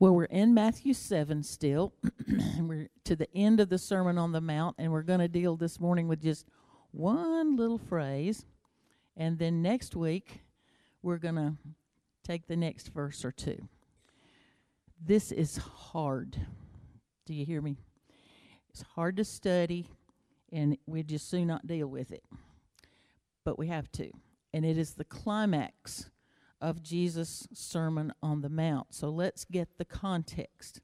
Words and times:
Well, 0.00 0.14
we're 0.14 0.24
in 0.24 0.54
Matthew 0.54 0.94
7 0.94 1.42
still, 1.42 1.92
and 2.26 2.70
we're 2.70 2.88
to 3.04 3.14
the 3.14 3.28
end 3.34 3.60
of 3.60 3.68
the 3.68 3.76
Sermon 3.76 4.16
on 4.16 4.32
the 4.32 4.40
Mount, 4.40 4.76
and 4.78 4.90
we're 4.90 5.02
going 5.02 5.20
to 5.20 5.28
deal 5.28 5.56
this 5.56 5.78
morning 5.78 6.08
with 6.08 6.22
just 6.22 6.46
one 6.90 7.54
little 7.54 7.76
phrase. 7.76 8.46
And 9.14 9.38
then 9.38 9.60
next 9.60 9.94
week, 9.94 10.40
we're 11.02 11.18
going 11.18 11.34
to 11.34 11.52
take 12.24 12.46
the 12.46 12.56
next 12.56 12.94
verse 12.94 13.26
or 13.26 13.30
two. 13.30 13.68
This 15.04 15.32
is 15.32 15.58
hard. 15.58 16.34
Do 17.26 17.34
you 17.34 17.44
hear 17.44 17.60
me? 17.60 17.76
It's 18.70 18.80
hard 18.94 19.18
to 19.18 19.24
study, 19.24 19.86
and 20.50 20.78
we 20.86 21.02
just 21.02 21.28
soon 21.28 21.46
not 21.46 21.66
deal 21.66 21.88
with 21.88 22.10
it. 22.10 22.24
But 23.44 23.58
we 23.58 23.66
have 23.66 23.92
to. 23.92 24.10
And 24.54 24.64
it 24.64 24.78
is 24.78 24.92
the 24.92 25.04
climax 25.04 26.08
of 26.60 26.82
Jesus' 26.82 27.48
Sermon 27.52 28.12
on 28.22 28.42
the 28.42 28.48
Mount. 28.48 28.94
So 28.94 29.08
let's 29.08 29.44
get 29.44 29.78
the 29.78 29.84
context. 29.84 30.80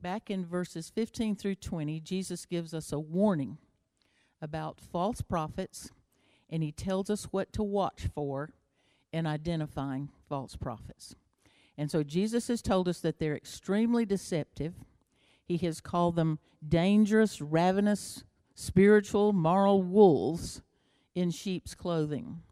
Back 0.00 0.30
in 0.30 0.44
verses 0.44 0.90
15 0.90 1.36
through 1.36 1.54
20, 1.56 2.00
Jesus 2.00 2.44
gives 2.44 2.74
us 2.74 2.92
a 2.92 2.98
warning 2.98 3.58
about 4.42 4.80
false 4.80 5.22
prophets, 5.22 5.90
and 6.50 6.62
he 6.62 6.72
tells 6.72 7.08
us 7.08 7.24
what 7.30 7.52
to 7.54 7.62
watch 7.62 8.08
for 8.14 8.50
in 9.12 9.26
identifying 9.26 10.10
false 10.28 10.56
prophets. 10.56 11.14
And 11.78 11.90
so 11.90 12.02
Jesus 12.02 12.48
has 12.48 12.62
told 12.62 12.88
us 12.88 13.00
that 13.00 13.18
they're 13.18 13.36
extremely 13.36 14.04
deceptive. 14.04 14.74
He 15.44 15.56
has 15.58 15.80
called 15.80 16.16
them 16.16 16.38
dangerous, 16.66 17.40
ravenous, 17.40 18.24
spiritual, 18.54 19.32
moral 19.32 19.82
wolves 19.82 20.62
in 21.14 21.30
sheep's 21.30 21.74
clothing. 21.74 22.42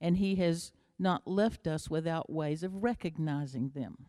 And 0.00 0.16
he 0.16 0.36
has 0.36 0.72
not 1.02 1.26
left 1.26 1.66
us 1.66 1.90
without 1.90 2.30
ways 2.30 2.62
of 2.62 2.82
recognizing 2.82 3.70
them. 3.70 4.06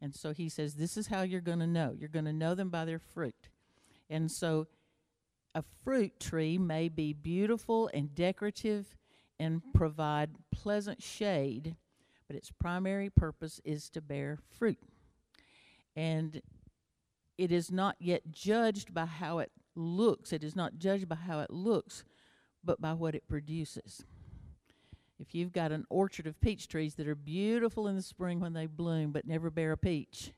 And 0.00 0.14
so 0.14 0.32
he 0.32 0.48
says, 0.48 0.74
This 0.74 0.96
is 0.96 1.08
how 1.08 1.22
you're 1.22 1.40
going 1.40 1.58
to 1.58 1.66
know. 1.66 1.94
You're 1.98 2.08
going 2.08 2.26
to 2.26 2.32
know 2.32 2.54
them 2.54 2.68
by 2.68 2.84
their 2.84 3.00
fruit. 3.00 3.48
And 4.08 4.30
so 4.30 4.68
a 5.54 5.64
fruit 5.82 6.20
tree 6.20 6.58
may 6.58 6.88
be 6.88 7.12
beautiful 7.12 7.90
and 7.92 8.14
decorative 8.14 8.96
and 9.40 9.62
provide 9.74 10.30
pleasant 10.52 11.02
shade, 11.02 11.76
but 12.26 12.36
its 12.36 12.50
primary 12.50 13.10
purpose 13.10 13.60
is 13.64 13.88
to 13.90 14.00
bear 14.00 14.38
fruit. 14.58 14.78
And 15.96 16.42
it 17.36 17.52
is 17.52 17.70
not 17.70 17.96
yet 17.98 18.30
judged 18.30 18.92
by 18.94 19.06
how 19.06 19.38
it 19.38 19.50
looks, 19.74 20.32
it 20.32 20.44
is 20.44 20.56
not 20.56 20.78
judged 20.78 21.08
by 21.08 21.16
how 21.16 21.40
it 21.40 21.50
looks, 21.50 22.04
but 22.64 22.80
by 22.80 22.92
what 22.92 23.14
it 23.14 23.28
produces. 23.28 24.04
If 25.18 25.34
you've 25.34 25.52
got 25.52 25.72
an 25.72 25.84
orchard 25.90 26.26
of 26.26 26.40
peach 26.40 26.68
trees 26.68 26.94
that 26.94 27.08
are 27.08 27.14
beautiful 27.14 27.88
in 27.88 27.96
the 27.96 28.02
spring 28.02 28.40
when 28.40 28.52
they 28.52 28.66
bloom 28.66 29.10
but 29.10 29.26
never 29.26 29.50
bear 29.50 29.72
a 29.72 29.76
peach, 29.76 30.32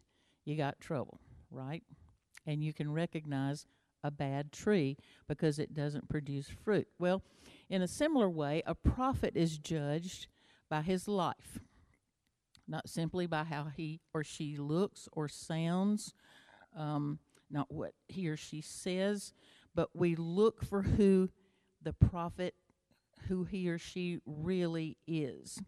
you 0.45 0.56
got 0.56 0.81
trouble, 0.81 1.20
right? 1.50 1.83
And 2.47 2.64
you 2.64 2.73
can 2.73 2.91
recognize 2.91 3.67
a 4.03 4.11
bad 4.11 4.53
tree 4.53 4.97
because 5.28 5.58
it 5.58 5.75
doesn't 5.75 6.08
produce 6.08 6.48
fruit. 6.48 6.89
Well, 6.98 7.23
in 7.69 7.83
a 7.83 7.89
similar 7.89 8.31
way, 8.31 8.62
a 8.64 8.75
prophet 8.75 9.36
is 9.36 9.58
judged 9.58 10.27
by 10.70 10.81
his 10.83 11.06
life, 11.06 11.61
not 12.67 12.89
simply 12.89 13.27
by 13.27 13.45
how 13.45 13.67
he 13.77 14.01
or 14.14 14.25
she 14.25 14.56
looks 14.56 15.08
or 15.12 15.28
sounds, 15.28 16.14
um, 16.75 17.19
not 17.51 17.70
what 17.70 17.92
he 18.08 18.28
or 18.28 18.36
she 18.36 18.62
says, 18.62 19.34
but 19.75 19.91
we 19.95 20.14
look 20.14 20.64
for 20.64 20.83
who 20.83 21.28
the 21.83 21.92
prophet 21.92 22.55
who 23.29 23.45
he 23.45 23.69
or 23.69 23.79
she 23.79 24.21
really 24.27 24.97
is. 25.07 25.61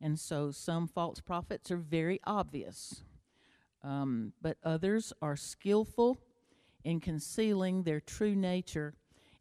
And 0.00 0.18
so 0.18 0.50
some 0.50 0.88
false 0.88 1.20
prophets 1.20 1.70
are 1.70 1.76
very 1.76 2.20
obvious, 2.24 3.04
um, 3.84 4.32
but 4.42 4.56
others 4.64 5.12
are 5.22 5.36
skillful 5.36 6.18
in 6.84 6.98
concealing 6.98 7.84
their 7.84 8.00
true 8.00 8.34
nature, 8.34 8.94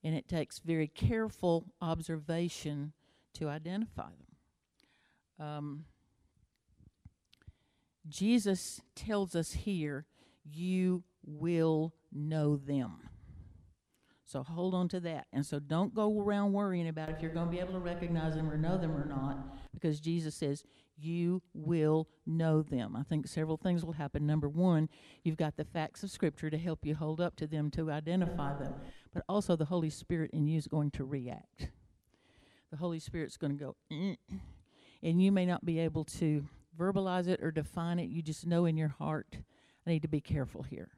and 0.03 0.15
it 0.15 0.27
takes 0.27 0.59
very 0.59 0.87
careful 0.87 1.65
observation 1.81 2.93
to 3.33 3.49
identify 3.49 4.09
them. 4.09 5.47
Um, 5.47 5.85
Jesus 8.07 8.81
tells 8.95 9.35
us 9.35 9.51
here, 9.53 10.05
you 10.43 11.03
will 11.25 11.93
know 12.11 12.57
them. 12.57 13.09
So 14.31 14.43
hold 14.43 14.73
on 14.73 14.87
to 14.89 14.99
that. 15.01 15.27
And 15.33 15.45
so 15.45 15.59
don't 15.59 15.93
go 15.93 16.17
around 16.21 16.53
worrying 16.53 16.87
about 16.87 17.09
if 17.09 17.21
you're 17.21 17.33
going 17.33 17.47
to 17.47 17.51
be 17.51 17.59
able 17.59 17.73
to 17.73 17.79
recognize 17.79 18.35
them 18.35 18.49
or 18.49 18.57
know 18.57 18.77
them 18.77 18.95
or 18.95 19.05
not, 19.05 19.37
because 19.73 19.99
Jesus 19.99 20.35
says, 20.35 20.63
you 20.97 21.41
will 21.53 22.07
know 22.25 22.61
them. 22.61 22.95
I 22.95 23.03
think 23.03 23.27
several 23.27 23.57
things 23.57 23.83
will 23.83 23.93
happen. 23.93 24.25
Number 24.25 24.47
one, 24.47 24.87
you've 25.23 25.35
got 25.35 25.57
the 25.57 25.65
facts 25.65 26.03
of 26.03 26.11
Scripture 26.11 26.49
to 26.49 26.57
help 26.57 26.85
you 26.85 26.95
hold 26.95 27.19
up 27.19 27.35
to 27.37 27.47
them 27.47 27.69
to 27.71 27.91
identify 27.91 28.57
them, 28.57 28.73
but 29.13 29.23
also 29.27 29.55
the 29.55 29.65
Holy 29.65 29.89
Spirit 29.89 30.31
in 30.31 30.47
you 30.47 30.57
is 30.57 30.67
going 30.67 30.91
to 30.91 31.03
react. 31.03 31.69
The 32.71 32.77
Holy 32.77 32.99
Spirit's 32.99 33.35
going 33.35 33.57
to 33.57 33.63
go, 33.63 33.75
mm, 33.91 34.15
and 35.03 35.21
you 35.21 35.31
may 35.31 35.45
not 35.45 35.65
be 35.65 35.79
able 35.79 36.05
to 36.05 36.45
verbalize 36.79 37.27
it 37.27 37.43
or 37.43 37.51
define 37.51 37.99
it. 37.99 38.09
You 38.09 38.21
just 38.21 38.47
know 38.47 38.65
in 38.65 38.77
your 38.77 38.95
heart, 38.97 39.35
I 39.85 39.89
need 39.89 40.03
to 40.03 40.07
be 40.07 40.21
careful 40.21 40.63
here. 40.63 40.89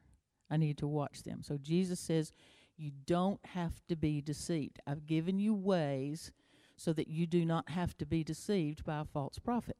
I 0.51 0.57
need 0.57 0.77
to 0.79 0.87
watch 0.87 1.23
them. 1.23 1.41
So 1.41 1.57
Jesus 1.57 1.99
says, 1.99 2.31
you 2.77 2.91
don't 3.05 3.39
have 3.45 3.81
to 3.87 3.95
be 3.95 4.21
deceived. 4.21 4.79
I've 4.87 5.05
given 5.05 5.39
you 5.39 5.53
ways 5.53 6.31
so 6.75 6.93
that 6.93 7.07
you 7.07 7.27
do 7.27 7.45
not 7.45 7.69
have 7.69 7.97
to 7.99 8.05
be 8.05 8.23
deceived 8.23 8.83
by 8.83 8.99
a 8.99 9.05
false 9.05 9.39
prophet. 9.39 9.77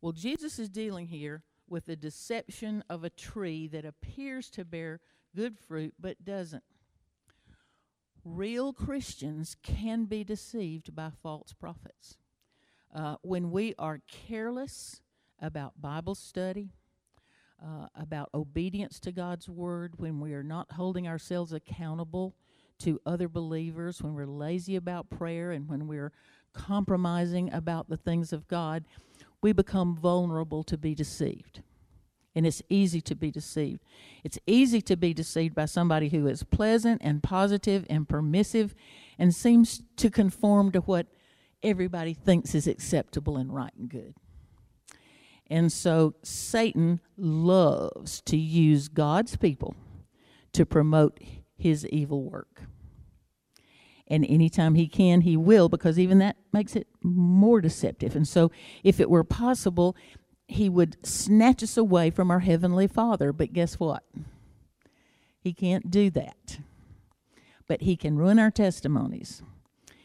Well, 0.00 0.12
Jesus 0.12 0.58
is 0.58 0.68
dealing 0.68 1.06
here 1.06 1.42
with 1.68 1.86
the 1.86 1.96
deception 1.96 2.84
of 2.90 3.04
a 3.04 3.10
tree 3.10 3.68
that 3.68 3.84
appears 3.84 4.50
to 4.50 4.64
bear 4.64 5.00
good 5.34 5.58
fruit 5.58 5.94
but 5.98 6.24
doesn't. 6.24 6.64
Real 8.24 8.72
Christians 8.72 9.56
can 9.62 10.04
be 10.04 10.24
deceived 10.24 10.94
by 10.94 11.10
false 11.22 11.52
prophets. 11.52 12.16
Uh, 12.94 13.16
when 13.22 13.50
we 13.50 13.74
are 13.78 14.00
careless 14.06 15.00
about 15.40 15.80
Bible 15.80 16.14
study, 16.14 16.70
uh, 17.62 17.86
about 17.94 18.30
obedience 18.34 18.98
to 19.00 19.12
God's 19.12 19.48
word, 19.48 19.94
when 19.96 20.20
we 20.20 20.34
are 20.34 20.42
not 20.42 20.72
holding 20.72 21.08
ourselves 21.08 21.52
accountable 21.52 22.34
to 22.80 23.00
other 23.06 23.28
believers, 23.28 24.02
when 24.02 24.14
we're 24.14 24.26
lazy 24.26 24.76
about 24.76 25.10
prayer, 25.10 25.52
and 25.52 25.68
when 25.68 25.86
we're 25.86 26.12
compromising 26.52 27.52
about 27.52 27.88
the 27.88 27.96
things 27.96 28.32
of 28.32 28.48
God, 28.48 28.84
we 29.40 29.52
become 29.52 29.96
vulnerable 29.96 30.62
to 30.64 30.78
be 30.78 30.94
deceived. 30.94 31.62
And 32.34 32.46
it's 32.46 32.62
easy 32.68 33.00
to 33.02 33.14
be 33.14 33.30
deceived. 33.30 33.80
It's 34.24 34.38
easy 34.46 34.80
to 34.82 34.96
be 34.96 35.14
deceived 35.14 35.54
by 35.54 35.66
somebody 35.66 36.08
who 36.08 36.26
is 36.26 36.42
pleasant 36.42 37.00
and 37.04 37.22
positive 37.22 37.86
and 37.88 38.08
permissive 38.08 38.74
and 39.18 39.34
seems 39.34 39.82
to 39.96 40.10
conform 40.10 40.72
to 40.72 40.80
what 40.80 41.06
everybody 41.62 42.12
thinks 42.12 42.54
is 42.54 42.66
acceptable 42.66 43.36
and 43.36 43.54
right 43.54 43.72
and 43.78 43.88
good. 43.88 44.14
And 45.48 45.70
so 45.70 46.14
Satan 46.22 47.00
loves 47.16 48.20
to 48.22 48.36
use 48.36 48.88
God's 48.88 49.36
people 49.36 49.74
to 50.52 50.64
promote 50.64 51.18
his 51.56 51.86
evil 51.88 52.24
work. 52.24 52.62
And 54.06 54.24
anytime 54.26 54.74
he 54.74 54.86
can, 54.86 55.22
he 55.22 55.36
will, 55.36 55.68
because 55.68 55.98
even 55.98 56.18
that 56.18 56.36
makes 56.52 56.76
it 56.76 56.86
more 57.02 57.60
deceptive. 57.60 58.14
And 58.14 58.28
so, 58.28 58.50
if 58.82 59.00
it 59.00 59.08
were 59.08 59.24
possible, 59.24 59.96
he 60.46 60.68
would 60.68 60.96
snatch 61.06 61.62
us 61.62 61.76
away 61.76 62.10
from 62.10 62.30
our 62.30 62.40
Heavenly 62.40 62.86
Father. 62.86 63.32
But 63.32 63.54
guess 63.54 63.80
what? 63.80 64.04
He 65.40 65.54
can't 65.54 65.90
do 65.90 66.10
that. 66.10 66.58
But 67.66 67.82
he 67.82 67.96
can 67.96 68.16
ruin 68.16 68.38
our 68.38 68.50
testimonies. 68.50 69.42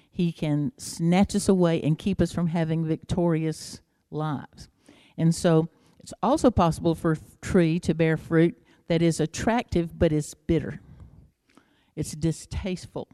He 0.10 0.32
can 0.32 0.72
snatch 0.78 1.36
us 1.36 1.50
away 1.50 1.82
and 1.82 1.98
keep 1.98 2.22
us 2.22 2.32
from 2.32 2.48
having 2.48 2.86
victorious 2.86 3.82
lives. 4.12 4.70
And 5.20 5.36
so 5.36 5.70
it's 6.00 6.14
also 6.24 6.50
possible 6.50 6.96
for 6.96 7.12
a 7.12 7.18
tree 7.42 7.78
to 7.82 7.94
bear 7.94 8.18
fruit 8.18 8.58
that 8.88 9.02
is 9.04 9.20
attractive 9.20 10.00
but 10.00 10.12
is 10.12 10.34
bitter. 10.34 10.80
It's 11.96 12.14
distasteful, 12.14 13.10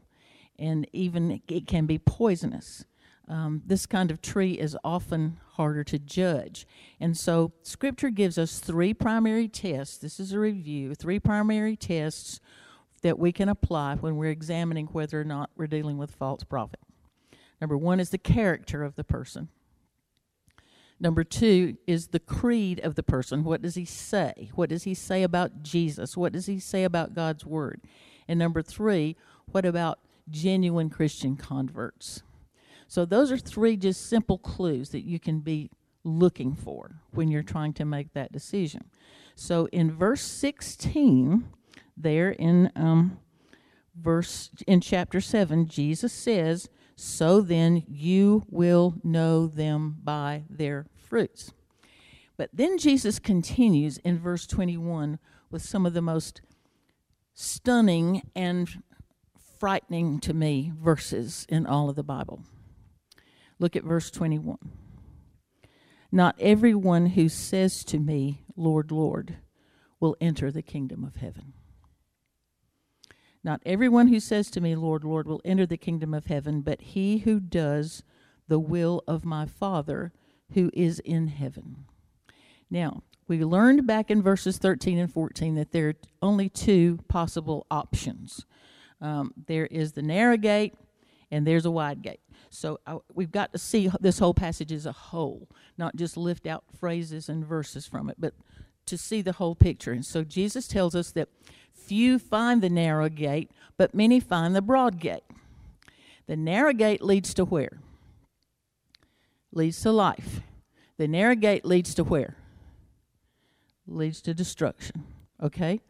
and 0.58 0.88
even 0.92 1.42
it 1.48 1.66
can 1.66 1.86
be 1.86 1.98
poisonous. 1.98 2.84
Um, 3.28 3.62
this 3.66 3.86
kind 3.86 4.12
of 4.12 4.22
tree 4.22 4.52
is 4.52 4.76
often 4.84 5.38
harder 5.54 5.82
to 5.82 5.98
judge. 5.98 6.64
And 7.00 7.16
so, 7.16 7.52
Scripture 7.62 8.10
gives 8.10 8.38
us 8.38 8.60
three 8.60 8.94
primary 8.94 9.48
tests. 9.48 9.98
This 9.98 10.20
is 10.20 10.32
a 10.32 10.38
review, 10.38 10.94
three 10.94 11.18
primary 11.18 11.74
tests 11.74 12.38
that 13.02 13.18
we 13.18 13.32
can 13.32 13.48
apply 13.48 13.96
when 13.96 14.16
we're 14.16 14.30
examining 14.30 14.86
whether 14.86 15.20
or 15.20 15.24
not 15.24 15.50
we're 15.56 15.66
dealing 15.66 15.98
with 15.98 16.12
false 16.12 16.44
prophet. 16.44 16.78
Number 17.60 17.76
one 17.76 17.98
is 17.98 18.10
the 18.10 18.18
character 18.18 18.84
of 18.84 18.94
the 18.94 19.04
person. 19.04 19.48
Number 20.98 21.24
two 21.24 21.76
is 21.86 22.08
the 22.08 22.20
creed 22.20 22.80
of 22.80 22.94
the 22.94 23.02
person. 23.02 23.44
What 23.44 23.62
does 23.62 23.74
he 23.74 23.84
say? 23.84 24.50
What 24.54 24.70
does 24.70 24.84
he 24.84 24.94
say 24.94 25.22
about 25.22 25.62
Jesus? 25.62 26.16
What 26.16 26.32
does 26.32 26.46
he 26.46 26.58
say 26.58 26.84
about 26.84 27.14
God's 27.14 27.44
word? 27.44 27.82
And 28.26 28.38
number 28.38 28.62
three, 28.62 29.16
what 29.52 29.66
about 29.66 29.98
genuine 30.30 30.88
Christian 30.88 31.36
converts? 31.36 32.22
So 32.88 33.04
those 33.04 33.30
are 33.30 33.38
three 33.38 33.76
just 33.76 34.08
simple 34.08 34.38
clues 34.38 34.90
that 34.90 35.04
you 35.04 35.18
can 35.20 35.40
be 35.40 35.70
looking 36.04 36.54
for 36.54 37.00
when 37.10 37.28
you're 37.28 37.42
trying 37.42 37.72
to 37.74 37.84
make 37.84 38.14
that 38.14 38.32
decision. 38.32 38.84
So 39.34 39.66
in 39.66 39.92
verse 39.92 40.22
16, 40.22 41.46
there 41.96 42.30
in 42.30 42.70
um, 42.76 43.18
verse 43.94 44.50
in 44.66 44.80
chapter 44.80 45.20
7, 45.20 45.66
Jesus 45.66 46.12
says, 46.12 46.68
So 46.96 47.42
then 47.42 47.84
you 47.86 48.44
will 48.48 48.94
know 49.04 49.46
them 49.46 49.98
by 50.02 50.44
their 50.48 50.86
fruits. 50.96 51.52
But 52.36 52.50
then 52.52 52.78
Jesus 52.78 53.18
continues 53.18 53.98
in 53.98 54.18
verse 54.18 54.46
21 54.46 55.18
with 55.50 55.62
some 55.62 55.86
of 55.86 55.92
the 55.92 56.02
most 56.02 56.40
stunning 57.34 58.22
and 58.34 58.82
frightening 59.58 60.20
to 60.20 60.34
me 60.34 60.72
verses 60.78 61.46
in 61.48 61.66
all 61.66 61.88
of 61.88 61.96
the 61.96 62.02
Bible. 62.02 62.42
Look 63.58 63.76
at 63.76 63.84
verse 63.84 64.10
21. 64.10 64.58
Not 66.12 66.36
everyone 66.38 67.06
who 67.06 67.28
says 67.28 67.84
to 67.84 67.98
me, 67.98 68.42
Lord, 68.54 68.90
Lord, 68.90 69.36
will 70.00 70.16
enter 70.20 70.50
the 70.50 70.62
kingdom 70.62 71.04
of 71.04 71.16
heaven. 71.16 71.52
Not 73.46 73.62
everyone 73.64 74.08
who 74.08 74.20
says 74.20 74.50
to 74.50 74.60
me, 74.60 74.76
Lord, 74.76 75.04
Lord, 75.04 75.26
will 75.26 75.40
enter 75.44 75.64
the 75.64 75.78
kingdom 75.78 76.12
of 76.12 76.26
heaven, 76.26 76.60
but 76.60 76.82
he 76.82 77.18
who 77.18 77.40
does 77.40 78.02
the 78.48 78.58
will 78.58 79.02
of 79.08 79.24
my 79.24 79.46
Father 79.46 80.12
who 80.52 80.70
is 80.74 80.98
in 81.00 81.28
heaven. 81.28 81.86
Now, 82.70 83.02
we 83.26 83.42
learned 83.42 83.86
back 83.86 84.10
in 84.10 84.20
verses 84.20 84.58
13 84.58 84.98
and 84.98 85.12
14 85.12 85.54
that 85.54 85.72
there 85.72 85.88
are 85.88 85.94
only 86.20 86.50
two 86.50 86.98
possible 87.08 87.66
options 87.70 88.44
um, 89.00 89.32
there 89.46 89.66
is 89.66 89.92
the 89.92 90.02
narrow 90.02 90.36
gate, 90.36 90.74
and 91.30 91.46
there's 91.46 91.66
a 91.66 91.70
wide 91.70 92.02
gate. 92.02 92.20
So 92.50 92.80
I, 92.86 92.98
we've 93.14 93.30
got 93.30 93.52
to 93.52 93.58
see 93.58 93.90
this 94.00 94.18
whole 94.18 94.34
passage 94.34 94.72
as 94.72 94.86
a 94.86 94.92
whole, 94.92 95.48
not 95.76 95.96
just 95.96 96.16
lift 96.16 96.46
out 96.46 96.64
phrases 96.78 97.28
and 97.28 97.44
verses 97.44 97.86
from 97.86 98.08
it, 98.08 98.16
but 98.18 98.34
to 98.86 98.96
see 98.96 99.20
the 99.20 99.32
whole 99.32 99.54
picture. 99.54 99.92
And 99.92 100.04
so 100.04 100.24
Jesus 100.24 100.68
tells 100.68 100.94
us 100.94 101.10
that 101.12 101.28
few 101.86 102.18
find 102.18 102.62
the 102.62 102.70
narrow 102.70 103.08
gate, 103.08 103.50
but 103.76 103.94
many 103.94 104.20
find 104.20 104.54
the 104.54 104.62
broad 104.62 105.00
gate. 105.00 105.22
The 106.26 106.36
narrow 106.36 106.72
gate 106.72 107.02
leads 107.02 107.32
to 107.34 107.44
where? 107.44 107.78
Leads 109.52 109.80
to 109.82 109.92
life. 109.92 110.40
The 110.96 111.08
narrow 111.08 111.34
gate 111.34 111.64
leads 111.64 111.94
to 111.94 112.04
where? 112.04 112.36
Leads 113.86 114.20
to 114.22 114.34
destruction. 114.34 115.04
Okay? 115.42 115.80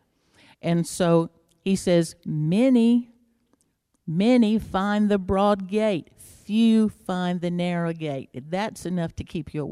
And 0.60 0.86
so 0.86 1.30
he 1.64 1.76
says, 1.76 2.16
Many 2.24 3.10
Many 4.06 4.58
find 4.60 5.08
the 5.08 5.18
broad 5.18 5.66
gate, 5.66 6.10
few 6.16 6.88
find 6.88 7.40
the 7.40 7.50
narrow 7.50 7.92
gate. 7.92 8.30
That's 8.32 8.86
enough 8.86 9.16
to 9.16 9.24
keep 9.24 9.52
you 9.52 9.62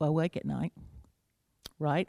awake 0.00 0.36
at 0.36 0.44
night, 0.44 0.72
right? 1.78 2.08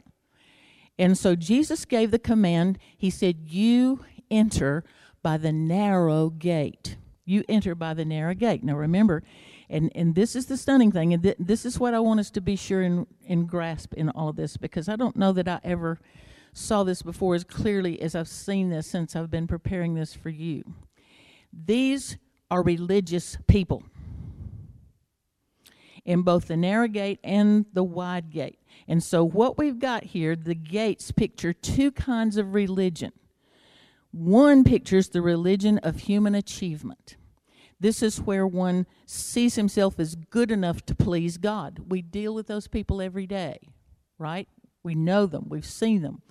And 0.98 1.16
so 1.16 1.36
Jesus 1.36 1.84
gave 1.84 2.10
the 2.10 2.18
command. 2.18 2.78
He 2.96 3.10
said, 3.10 3.48
You 3.48 4.04
enter 4.30 4.84
by 5.22 5.36
the 5.36 5.52
narrow 5.52 6.30
gate. 6.30 6.96
You 7.24 7.44
enter 7.48 7.74
by 7.74 7.94
the 7.94 8.04
narrow 8.04 8.34
gate. 8.34 8.64
Now 8.64 8.76
remember, 8.76 9.22
and, 9.68 9.92
and 9.94 10.14
this 10.14 10.34
is 10.34 10.46
the 10.46 10.56
stunning 10.56 10.90
thing, 10.90 11.12
and 11.12 11.22
th- 11.22 11.36
this 11.38 11.66
is 11.66 11.78
what 11.78 11.94
I 11.94 12.00
want 12.00 12.20
us 12.20 12.30
to 12.30 12.40
be 12.40 12.56
sure 12.56 12.82
and, 12.82 13.06
and 13.28 13.46
grasp 13.46 13.92
in 13.94 14.08
all 14.08 14.30
of 14.30 14.36
this, 14.36 14.56
because 14.56 14.88
I 14.88 14.96
don't 14.96 15.16
know 15.16 15.32
that 15.32 15.46
I 15.46 15.60
ever 15.62 16.00
saw 16.54 16.84
this 16.84 17.02
before 17.02 17.34
as 17.34 17.44
clearly 17.44 18.00
as 18.00 18.14
I've 18.14 18.28
seen 18.28 18.70
this 18.70 18.86
since 18.86 19.14
I've 19.14 19.30
been 19.30 19.46
preparing 19.46 19.94
this 19.94 20.14
for 20.14 20.30
you. 20.30 20.64
These 21.52 22.16
are 22.50 22.62
religious 22.62 23.36
people 23.46 23.82
in 26.04 26.22
both 26.22 26.48
the 26.48 26.56
narrow 26.56 26.88
gate 26.88 27.20
and 27.22 27.66
the 27.72 27.84
wide 27.84 28.30
gate. 28.30 28.58
And 28.86 29.02
so, 29.02 29.24
what 29.24 29.58
we've 29.58 29.78
got 29.78 30.04
here, 30.04 30.36
the 30.36 30.54
gates 30.54 31.12
picture 31.12 31.52
two 31.52 31.90
kinds 31.90 32.36
of 32.36 32.54
religion. 32.54 33.12
One 34.10 34.64
pictures 34.64 35.08
the 35.08 35.22
religion 35.22 35.78
of 35.78 36.00
human 36.00 36.34
achievement. 36.34 37.16
This 37.80 38.02
is 38.02 38.20
where 38.20 38.46
one 38.46 38.86
sees 39.06 39.54
himself 39.54 40.00
as 40.00 40.16
good 40.16 40.50
enough 40.50 40.84
to 40.86 40.94
please 40.94 41.36
God. 41.36 41.80
We 41.88 42.02
deal 42.02 42.34
with 42.34 42.46
those 42.46 42.66
people 42.66 43.00
every 43.00 43.26
day, 43.26 43.60
right? 44.18 44.48
We 44.82 44.94
know 44.94 45.26
them, 45.26 45.46
we've 45.48 45.66
seen 45.66 46.02
them. 46.02 46.22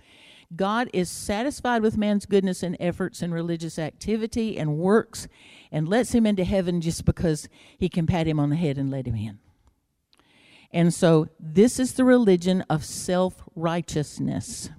God 0.55 0.89
is 0.93 1.09
satisfied 1.09 1.81
with 1.81 1.97
man's 1.97 2.25
goodness 2.25 2.63
and 2.63 2.77
efforts 2.79 3.21
and 3.21 3.33
religious 3.33 3.77
activity 3.77 4.57
and 4.57 4.77
works 4.77 5.27
and 5.71 5.89
lets 5.89 6.13
him 6.13 6.25
into 6.25 6.45
heaven 6.45 6.79
just 6.79 7.03
because 7.03 7.49
he 7.77 7.89
can 7.89 8.07
pat 8.07 8.27
him 8.27 8.39
on 8.39 8.49
the 8.49 8.55
head 8.55 8.77
and 8.77 8.89
let 8.89 9.05
him 9.05 9.15
in. 9.15 9.39
And 10.77 10.93
so 10.93 11.27
this 11.39 11.79
is 11.79 11.93
the 11.93 12.05
religion 12.05 12.61
of 12.69 12.85
self 12.85 13.41
righteousness. 13.55 14.69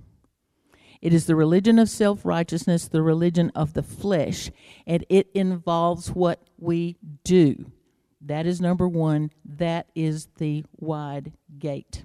It 1.03 1.13
is 1.13 1.27
the 1.27 1.35
religion 1.35 1.81
of 1.81 1.91
self 1.91 2.25
righteousness, 2.25 2.87
the 2.87 3.03
religion 3.03 3.51
of 3.57 3.75
the 3.75 3.83
flesh, 3.83 4.53
and 4.87 5.05
it 5.09 5.29
involves 5.35 6.13
what 6.13 6.41
we 6.57 6.99
do. 7.25 7.73
That 8.21 8.47
is 8.47 8.61
number 8.61 8.87
one. 8.87 9.33
That 9.45 9.89
is 9.97 10.29
the 10.39 10.65
wide 10.77 11.33
gate. 11.59 12.05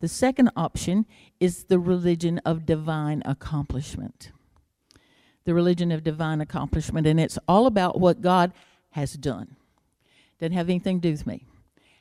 The 0.00 0.08
second 0.08 0.50
option 0.56 1.04
is 1.38 1.64
the 1.64 1.78
religion 1.78 2.38
of 2.46 2.64
divine 2.64 3.22
accomplishment. 3.26 4.32
The 5.44 5.52
religion 5.52 5.92
of 5.92 6.02
divine 6.02 6.40
accomplishment, 6.40 7.06
and 7.06 7.20
it's 7.20 7.38
all 7.46 7.66
about 7.66 8.00
what 8.00 8.22
God 8.22 8.54
has 8.92 9.12
done. 9.12 9.56
Doesn't 10.38 10.54
have 10.54 10.70
anything 10.70 11.02
to 11.02 11.08
do 11.08 11.12
with 11.12 11.26
me. 11.26 11.44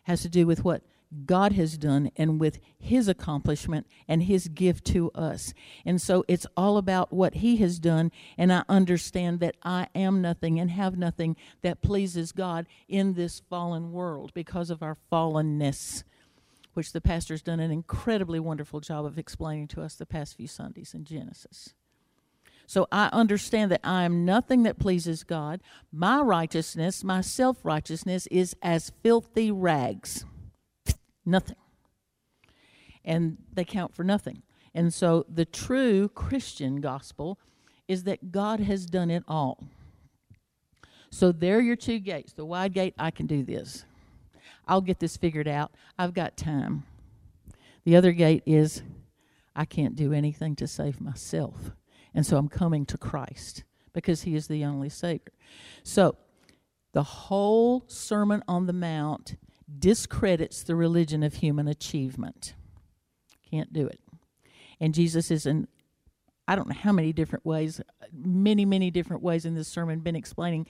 Has 0.09 0.23
to 0.23 0.29
do 0.29 0.47
with 0.47 0.63
what 0.65 0.81
God 1.27 1.51
has 1.51 1.77
done 1.77 2.09
and 2.17 2.39
with 2.39 2.57
His 2.79 3.07
accomplishment 3.07 3.85
and 4.07 4.23
His 4.23 4.47
gift 4.47 4.85
to 4.85 5.11
us. 5.11 5.53
And 5.85 6.01
so 6.01 6.25
it's 6.27 6.47
all 6.57 6.77
about 6.77 7.13
what 7.13 7.35
He 7.35 7.57
has 7.57 7.77
done, 7.77 8.11
and 8.35 8.51
I 8.51 8.63
understand 8.67 9.39
that 9.41 9.55
I 9.61 9.85
am 9.93 10.19
nothing 10.19 10.59
and 10.59 10.71
have 10.71 10.97
nothing 10.97 11.35
that 11.61 11.83
pleases 11.83 12.31
God 12.31 12.65
in 12.87 13.13
this 13.13 13.43
fallen 13.51 13.91
world 13.91 14.31
because 14.33 14.71
of 14.71 14.81
our 14.81 14.97
fallenness 15.11 16.03
which 16.73 16.91
the 16.91 17.01
pastor's 17.01 17.43
done 17.43 17.59
an 17.59 17.71
incredibly 17.71 18.39
wonderful 18.39 18.79
job 18.79 19.05
of 19.05 19.19
explaining 19.19 19.67
to 19.67 19.83
us 19.83 19.93
the 19.93 20.07
past 20.07 20.37
few 20.37 20.47
Sundays 20.47 20.95
in 20.95 21.03
Genesis. 21.03 21.75
So 22.69 22.87
I 22.91 23.09
understand 23.11 23.71
that 23.71 23.81
I 23.83 24.03
am 24.03 24.25
nothing 24.25 24.61
that 24.61 24.77
pleases 24.77 25.23
God. 25.23 25.59
My 25.91 26.21
righteousness, 26.21 27.03
my 27.03 27.21
self 27.21 27.65
righteousness, 27.65 28.27
is 28.27 28.55
as 28.61 28.91
filthy 29.01 29.49
rags. 29.49 30.23
nothing. 31.25 31.55
And 33.03 33.39
they 33.51 33.65
count 33.65 33.95
for 33.95 34.03
nothing. 34.03 34.43
And 34.71 34.93
so 34.93 35.25
the 35.27 35.45
true 35.45 36.09
Christian 36.09 36.79
gospel 36.79 37.39
is 37.87 38.03
that 38.03 38.31
God 38.31 38.59
has 38.59 38.85
done 38.85 39.09
it 39.09 39.23
all. 39.27 39.63
So 41.09 41.31
there 41.31 41.57
are 41.57 41.61
your 41.61 41.75
two 41.75 41.97
gates. 41.97 42.33
The 42.33 42.45
wide 42.45 42.73
gate, 42.73 42.93
I 42.99 43.09
can 43.09 43.25
do 43.25 43.41
this. 43.41 43.83
I'll 44.67 44.81
get 44.81 44.99
this 44.99 45.17
figured 45.17 45.47
out. 45.47 45.71
I've 45.97 46.13
got 46.13 46.37
time. 46.37 46.83
The 47.83 47.95
other 47.95 48.11
gate 48.11 48.43
is 48.45 48.83
I 49.55 49.65
can't 49.65 49.95
do 49.95 50.13
anything 50.13 50.55
to 50.57 50.67
save 50.67 51.01
myself. 51.01 51.71
And 52.13 52.25
so 52.25 52.37
I'm 52.37 52.49
coming 52.49 52.85
to 52.87 52.97
Christ 52.97 53.63
because 53.93 54.23
he 54.23 54.35
is 54.35 54.47
the 54.47 54.65
only 54.65 54.89
Savior. 54.89 55.33
So 55.83 56.15
the 56.93 57.03
whole 57.03 57.83
Sermon 57.87 58.43
on 58.47 58.65
the 58.65 58.73
Mount 58.73 59.35
discredits 59.77 60.63
the 60.63 60.75
religion 60.75 61.23
of 61.23 61.35
human 61.35 61.67
achievement. 61.67 62.55
Can't 63.49 63.71
do 63.71 63.87
it. 63.87 63.99
And 64.79 64.93
Jesus 64.93 65.29
is 65.29 65.45
in, 65.45 65.67
I 66.47 66.55
don't 66.55 66.67
know 66.67 66.75
how 66.75 66.91
many 66.91 67.13
different 67.13 67.45
ways, 67.45 67.81
many, 68.11 68.65
many 68.65 68.89
different 68.89 69.21
ways 69.21 69.45
in 69.45 69.53
this 69.53 69.67
sermon, 69.67 69.99
been 69.99 70.15
explaining 70.15 70.65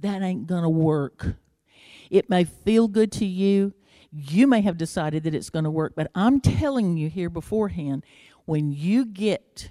that 0.00 0.22
ain't 0.22 0.46
going 0.46 0.62
to 0.62 0.68
work. 0.68 1.34
It 2.10 2.28
may 2.30 2.44
feel 2.44 2.88
good 2.88 3.10
to 3.12 3.24
you. 3.24 3.72
You 4.12 4.46
may 4.46 4.60
have 4.60 4.76
decided 4.76 5.24
that 5.24 5.34
it's 5.34 5.50
going 5.50 5.64
to 5.64 5.70
work, 5.70 5.94
but 5.96 6.10
I'm 6.14 6.40
telling 6.40 6.96
you 6.96 7.08
here 7.08 7.30
beforehand 7.30 8.04
when 8.44 8.70
you 8.72 9.04
get 9.04 9.70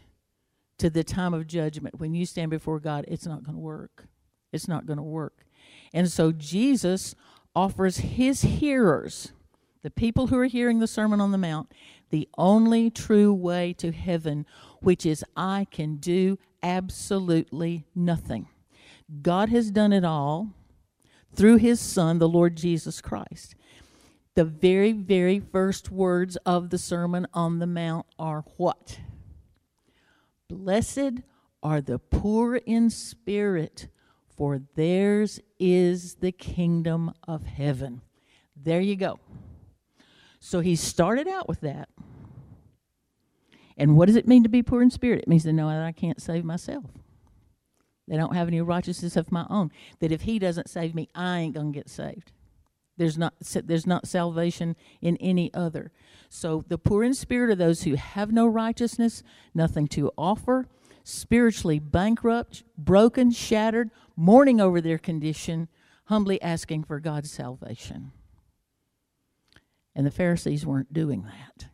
to 0.84 0.90
the 0.90 1.02
time 1.02 1.34
of 1.34 1.48
judgment, 1.48 1.98
when 1.98 2.13
you 2.13 2.25
stand 2.25 2.52
before 2.52 2.78
God, 2.78 3.06
it's 3.08 3.25
not 3.25 3.42
going 3.42 3.56
to 3.56 3.62
work. 3.62 4.06
It's 4.52 4.68
not 4.68 4.86
going 4.86 4.98
to 4.98 5.04
work. 5.04 5.46
And 5.94 6.12
so 6.12 6.34
Jesus 6.34 7.16
offers 7.56 8.00
his 8.00 8.42
hearers, 8.42 9.32
the 9.82 9.90
people 9.90 10.28
who 10.28 10.38
are 10.38 10.44
hearing 10.44 10.80
the 10.80 10.88
Sermon 10.88 11.22
on 11.22 11.32
the 11.32 11.38
Mount, 11.38 11.72
the 12.10 12.28
only 12.38 12.90
true 12.90 13.34
way 13.34 13.72
to 13.78 13.94
heaven, 13.94 14.46
which 14.82 15.06
is 15.06 15.24
I 15.38 15.68
can 15.72 15.96
do 15.96 16.38
absolutely 16.62 17.86
nothing. 17.96 18.50
God 19.22 19.48
has 19.48 19.72
done 19.72 19.94
it 19.94 20.04
all 20.04 20.50
through 21.34 21.60
his 21.60 21.80
Son, 21.80 22.20
the 22.20 22.28
Lord 22.28 22.58
Jesus 22.58 23.00
Christ. 23.00 23.56
The 24.36 24.44
very, 24.44 24.92
very 24.92 25.40
first 25.40 25.92
words 25.92 26.36
of 26.46 26.72
the 26.72 26.78
Sermon 26.78 27.25
on 27.34 27.60
the 27.60 27.68
Mount 27.68 28.06
are 28.20 28.44
what? 28.58 29.00
Blessed 30.53 31.22
are 31.63 31.81
the 31.81 31.98
poor 31.98 32.57
in 32.57 32.91
spirit, 32.91 33.88
for 34.36 34.62
theirs 34.75 35.39
is 35.60 36.15
the 36.15 36.31
kingdom 36.31 37.12
of 37.27 37.43
heaven. 37.43 38.01
There 38.55 38.79
you 38.79 38.95
go. 38.95 39.19
So 40.39 40.60
he 40.60 40.75
started 40.75 41.27
out 41.27 41.48
with 41.48 41.62
that. 41.62 41.89
And 43.77 43.98
what 43.98 44.05
does 44.05 44.15
it 44.15 44.27
mean 44.27 44.43
to 44.43 44.50
be 44.50 44.62
poor 44.62 44.83
in 44.83 44.91
spirit? 44.91 45.24
It 45.24 45.27
means 45.27 45.43
to 45.43 45.53
know 45.53 45.69
that 45.69 45.81
I 45.81 45.91
can't 45.91 46.22
save 46.22 46.45
myself. 46.45 46.86
They 48.07 48.15
don't 48.15 48.36
have 48.36 48.48
any 48.48 48.62
righteousness 48.62 49.15
of 49.15 49.31
my 49.31 49.48
own. 49.50 49.72
That 50.01 50.12
if 50.12 50.22
he 50.22 50.38
doesn't 50.38 50.69
save 50.69 50.93
me, 50.93 51.10
I 51.15 51.39
ain't 51.39 51.55
going 51.55 51.74
to 51.74 51.79
get 51.79 51.89
saved. 51.89 52.31
There's 52.98 53.17
not, 53.17 53.33
there's 53.39 53.88
not 53.88 54.07
salvation 54.07 54.75
in 55.01 55.17
any 55.17 55.51
other. 55.53 55.91
So 56.36 56.66
the 56.68 56.80
poor 56.80 57.04
in 57.04 57.13
spirit 57.13 57.52
are 57.52 57.56
those 57.56 57.84
who 57.84 57.94
have 57.94 58.32
no 58.32 58.48
righteousness, 58.48 59.22
nothing 59.54 59.88
to 59.90 60.12
offer, 60.18 60.66
spiritually 61.04 61.78
bankrupt, 61.78 62.63
broken, 62.75 63.30
shattered, 63.30 63.92
mourning 64.16 64.60
over 64.60 64.82
their 64.82 64.98
condition, 64.98 65.68
humbly 66.06 66.42
asking 66.42 66.86
for 66.86 67.00
God's 67.00 67.30
salvation. 67.30 68.13
And 69.96 70.08
the 70.08 70.12
Pharisees 70.12 70.66
weren't 70.66 70.92
doing 70.92 71.22
that. 71.25 71.68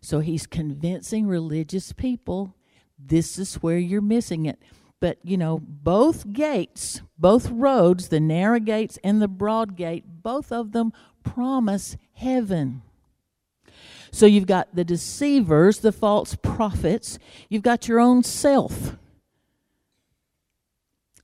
So 0.00 0.20
he's 0.20 0.46
convincing 0.46 1.26
religious 1.26 1.92
people 1.92 2.54
this 2.98 3.38
is 3.38 3.56
where 3.56 3.76
you're 3.76 4.00
missing 4.00 4.46
it. 4.46 4.58
But, 5.00 5.18
you 5.22 5.36
know, 5.36 5.60
both 5.62 6.32
gates, 6.32 7.02
both 7.18 7.50
roads, 7.50 8.08
the 8.08 8.20
narrow 8.20 8.58
gates 8.58 8.98
and 9.04 9.20
the 9.20 9.28
broad 9.28 9.76
gate, 9.76 10.22
both 10.22 10.50
of 10.50 10.72
them 10.72 10.94
promise 11.22 11.98
heaven. 12.14 12.82
So 14.10 14.26
you've 14.26 14.46
got 14.46 14.74
the 14.74 14.84
deceivers, 14.84 15.78
the 15.78 15.92
false 15.92 16.34
prophets, 16.34 17.18
you've 17.48 17.62
got 17.62 17.88
your 17.88 18.00
own 18.00 18.22
self 18.22 18.96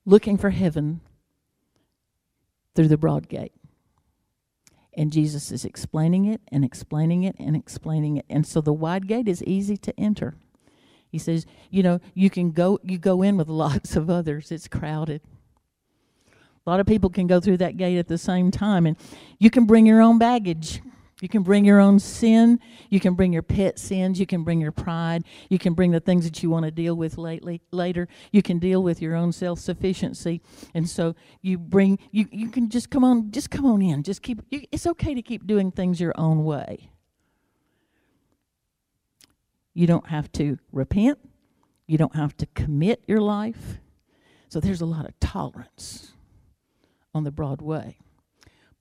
looking 0.06 0.36
for 0.36 0.50
heaven 0.50 1.00
through 2.74 2.88
the 2.88 2.98
broad 2.98 3.28
gate. 3.28 3.52
And 4.96 5.12
Jesus 5.12 5.50
is 5.50 5.64
explaining 5.64 6.26
it 6.26 6.40
and 6.52 6.64
explaining 6.64 7.24
it 7.24 7.34
and 7.38 7.56
explaining 7.56 8.16
it. 8.18 8.26
And 8.28 8.46
so 8.46 8.60
the 8.60 8.72
wide 8.72 9.08
gate 9.08 9.26
is 9.26 9.42
easy 9.44 9.76
to 9.78 9.98
enter. 9.98 10.34
He 11.10 11.18
says, 11.18 11.46
you 11.70 11.82
know, 11.82 12.00
you 12.14 12.30
can 12.30 12.50
go 12.50 12.80
you 12.82 12.98
go 12.98 13.22
in 13.22 13.36
with 13.36 13.48
lots 13.48 13.96
of 13.96 14.10
others. 14.10 14.52
It's 14.52 14.68
crowded. 14.68 15.22
A 16.66 16.70
lot 16.70 16.80
of 16.80 16.86
people 16.86 17.10
can 17.10 17.26
go 17.26 17.40
through 17.40 17.58
that 17.58 17.76
gate 17.76 17.98
at 17.98 18.08
the 18.08 18.18
same 18.18 18.50
time 18.50 18.86
and 18.86 18.96
you 19.38 19.50
can 19.50 19.64
bring 19.66 19.86
your 19.86 20.00
own 20.00 20.18
baggage. 20.18 20.80
You 21.24 21.28
can 21.30 21.42
bring 21.42 21.64
your 21.64 21.80
own 21.80 22.00
sin. 22.00 22.60
You 22.90 23.00
can 23.00 23.14
bring 23.14 23.32
your 23.32 23.40
pet 23.40 23.78
sins. 23.78 24.20
You 24.20 24.26
can 24.26 24.44
bring 24.44 24.60
your 24.60 24.72
pride. 24.72 25.24
You 25.48 25.58
can 25.58 25.72
bring 25.72 25.90
the 25.90 25.98
things 25.98 26.26
that 26.26 26.42
you 26.42 26.50
want 26.50 26.66
to 26.66 26.70
deal 26.70 26.94
with 26.94 27.16
lately, 27.16 27.62
later. 27.70 28.08
You 28.30 28.42
can 28.42 28.58
deal 28.58 28.82
with 28.82 29.00
your 29.00 29.16
own 29.16 29.32
self 29.32 29.58
sufficiency. 29.58 30.42
And 30.74 30.86
so 30.86 31.14
you 31.40 31.56
bring, 31.56 31.98
you, 32.10 32.28
you 32.30 32.50
can 32.50 32.68
just 32.68 32.90
come 32.90 33.04
on, 33.04 33.30
just 33.30 33.50
come 33.50 33.64
on 33.64 33.80
in. 33.80 34.02
Just 34.02 34.20
keep, 34.20 34.42
you, 34.50 34.66
it's 34.70 34.86
okay 34.86 35.14
to 35.14 35.22
keep 35.22 35.46
doing 35.46 35.70
things 35.70 35.98
your 35.98 36.12
own 36.18 36.44
way. 36.44 36.90
You 39.72 39.86
don't 39.86 40.08
have 40.08 40.30
to 40.32 40.58
repent. 40.72 41.18
You 41.86 41.96
don't 41.96 42.16
have 42.16 42.36
to 42.36 42.46
commit 42.54 43.02
your 43.06 43.22
life. 43.22 43.78
So 44.50 44.60
there's 44.60 44.82
a 44.82 44.86
lot 44.86 45.06
of 45.06 45.18
tolerance 45.20 46.12
on 47.14 47.24
the 47.24 47.30
broad 47.30 47.62
way 47.62 47.96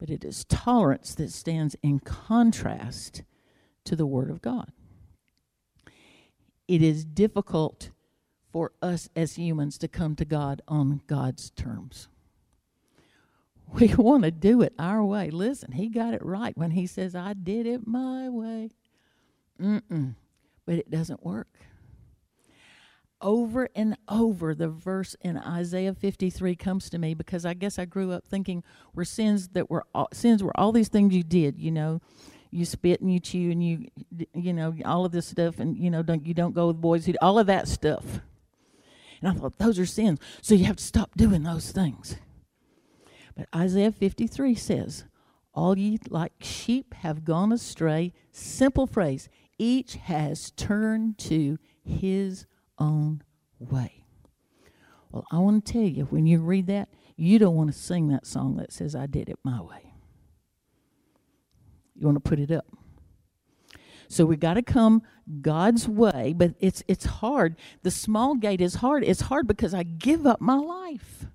but 0.04 0.10
it 0.10 0.26
is 0.26 0.44
tolerance 0.44 1.16
that 1.16 1.32
stands 1.32 1.78
in 1.82 1.98
contrast 1.98 3.24
to 3.86 3.96
the 3.96 4.06
Word 4.06 4.30
of 4.30 4.42
God. 4.42 4.70
It 6.68 6.82
is 6.82 7.06
difficult 7.06 7.90
for 8.52 8.74
us 8.82 9.08
as 9.16 9.36
humans 9.36 9.78
to 9.78 9.88
come 9.88 10.18
to 10.18 10.26
God 10.26 10.62
on 10.68 11.00
God's 11.08 11.52
terms. 11.52 12.10
We 13.74 13.96
want 13.96 14.24
to 14.24 14.32
do 14.32 14.62
it 14.62 14.74
our 14.78 15.06
way. 15.06 15.30
Listen, 15.30 15.72
he 15.72 15.88
got 15.88 16.14
it 16.14 16.24
right 16.24 16.56
when 16.58 16.72
he 16.72 16.86
says, 16.86 17.16
I 17.16 17.32
did 17.32 17.66
it 17.66 17.88
my 17.88 18.28
way. 18.28 18.72
Mm-mm. 19.60 20.16
But 20.66 20.76
it 20.76 20.92
doesn't 20.92 21.26
work 21.26 21.48
over 23.24 23.70
and 23.74 23.98
over 24.10 24.54
the 24.54 24.68
verse 24.68 25.16
in 25.22 25.38
Isaiah 25.38 25.94
53 25.94 26.56
comes 26.56 26.90
to 26.90 27.00
me 27.00 27.14
because 27.14 27.46
I 27.46 27.54
guess 27.56 27.80
I 27.80 27.86
grew 27.86 28.12
up 28.12 28.28
thinking 28.28 28.64
were 28.94 29.06
sins 29.06 29.48
that 29.50 29.70
were 29.70 29.86
all, 29.96 30.10
sins 30.14 30.44
were 30.44 30.56
all 30.60 30.72
these 30.72 30.90
things 30.90 31.16
you 31.16 31.24
did, 31.24 31.58
you 31.58 31.72
know, 31.72 32.02
you 32.52 32.66
spit 32.66 33.02
and 33.02 33.12
you 33.12 33.20
chew 33.20 33.50
and 33.50 33.64
you 33.64 33.88
you 34.36 34.54
know 34.54 34.76
all 34.86 35.06
of 35.06 35.12
this 35.12 35.26
stuff 35.26 35.58
and 35.58 35.76
you 35.76 35.90
know 35.90 36.04
don't 36.04 36.24
you 36.28 36.36
don't 36.36 36.54
go 36.54 36.68
with 36.68 36.80
boys 36.80 37.10
all 37.20 37.40
of 37.40 37.48
that 37.48 37.68
stuff. 37.68 38.22
And 39.22 39.32
I 39.32 39.34
thought 39.34 39.58
those 39.58 39.80
are 39.80 39.86
sins, 39.86 40.20
so 40.42 40.54
you 40.54 40.66
have 40.66 40.76
to 40.76 40.84
stop 40.84 41.16
doing 41.16 41.44
those 41.44 41.72
things. 41.72 42.18
But 43.36 43.48
Isaiah 43.56 43.92
53 43.92 44.54
says, 44.54 45.06
"All 45.56 45.78
ye 45.78 45.98
like 46.10 46.34
sheep 46.42 46.94
have 46.96 47.26
gone 47.26 47.52
astray." 47.52 48.14
Simple 48.32 48.86
phrase. 48.86 49.30
Each 49.58 49.96
has 49.96 50.52
turned 50.52 51.18
to 51.20 51.58
his 51.84 52.46
own 52.80 53.24
way. 53.60 54.06
Well, 55.12 55.26
I 55.32 55.38
want 55.40 55.66
to 55.66 55.74
tell 55.74 55.82
you, 55.82 56.06
when 56.06 56.26
you 56.26 56.40
read 56.40 56.68
that, 56.68 56.90
you 57.16 57.38
don't 57.40 57.56
want 57.56 57.72
to 57.72 57.78
sing 57.78 58.08
that 58.10 58.26
song 58.26 58.58
that 58.58 58.74
says, 58.74 58.96
I 58.96 59.06
did 59.06 59.30
it 59.30 59.38
my 59.44 59.62
way. 59.62 59.94
You 61.96 62.08
want 62.08 62.24
to 62.24 62.30
put 62.30 62.40
it 62.40 62.52
up. 62.52 62.66
So 64.08 64.26
we 64.26 64.36
got 64.36 64.56
to 64.56 64.62
come 64.62 65.02
God's 65.42 65.88
way, 65.88 66.34
but 66.36 66.54
it's 66.60 66.84
it's 66.88 67.06
hard. 67.06 67.56
The 67.82 67.92
small 67.92 68.36
gate 68.36 68.62
is 68.62 68.76
hard. 68.76 69.04
It's 69.04 69.22
hard 69.22 69.48
because 69.48 69.74
I 69.74 69.84
give 69.84 70.28
up 70.28 70.42
my 70.42 70.58
life. 70.58 71.26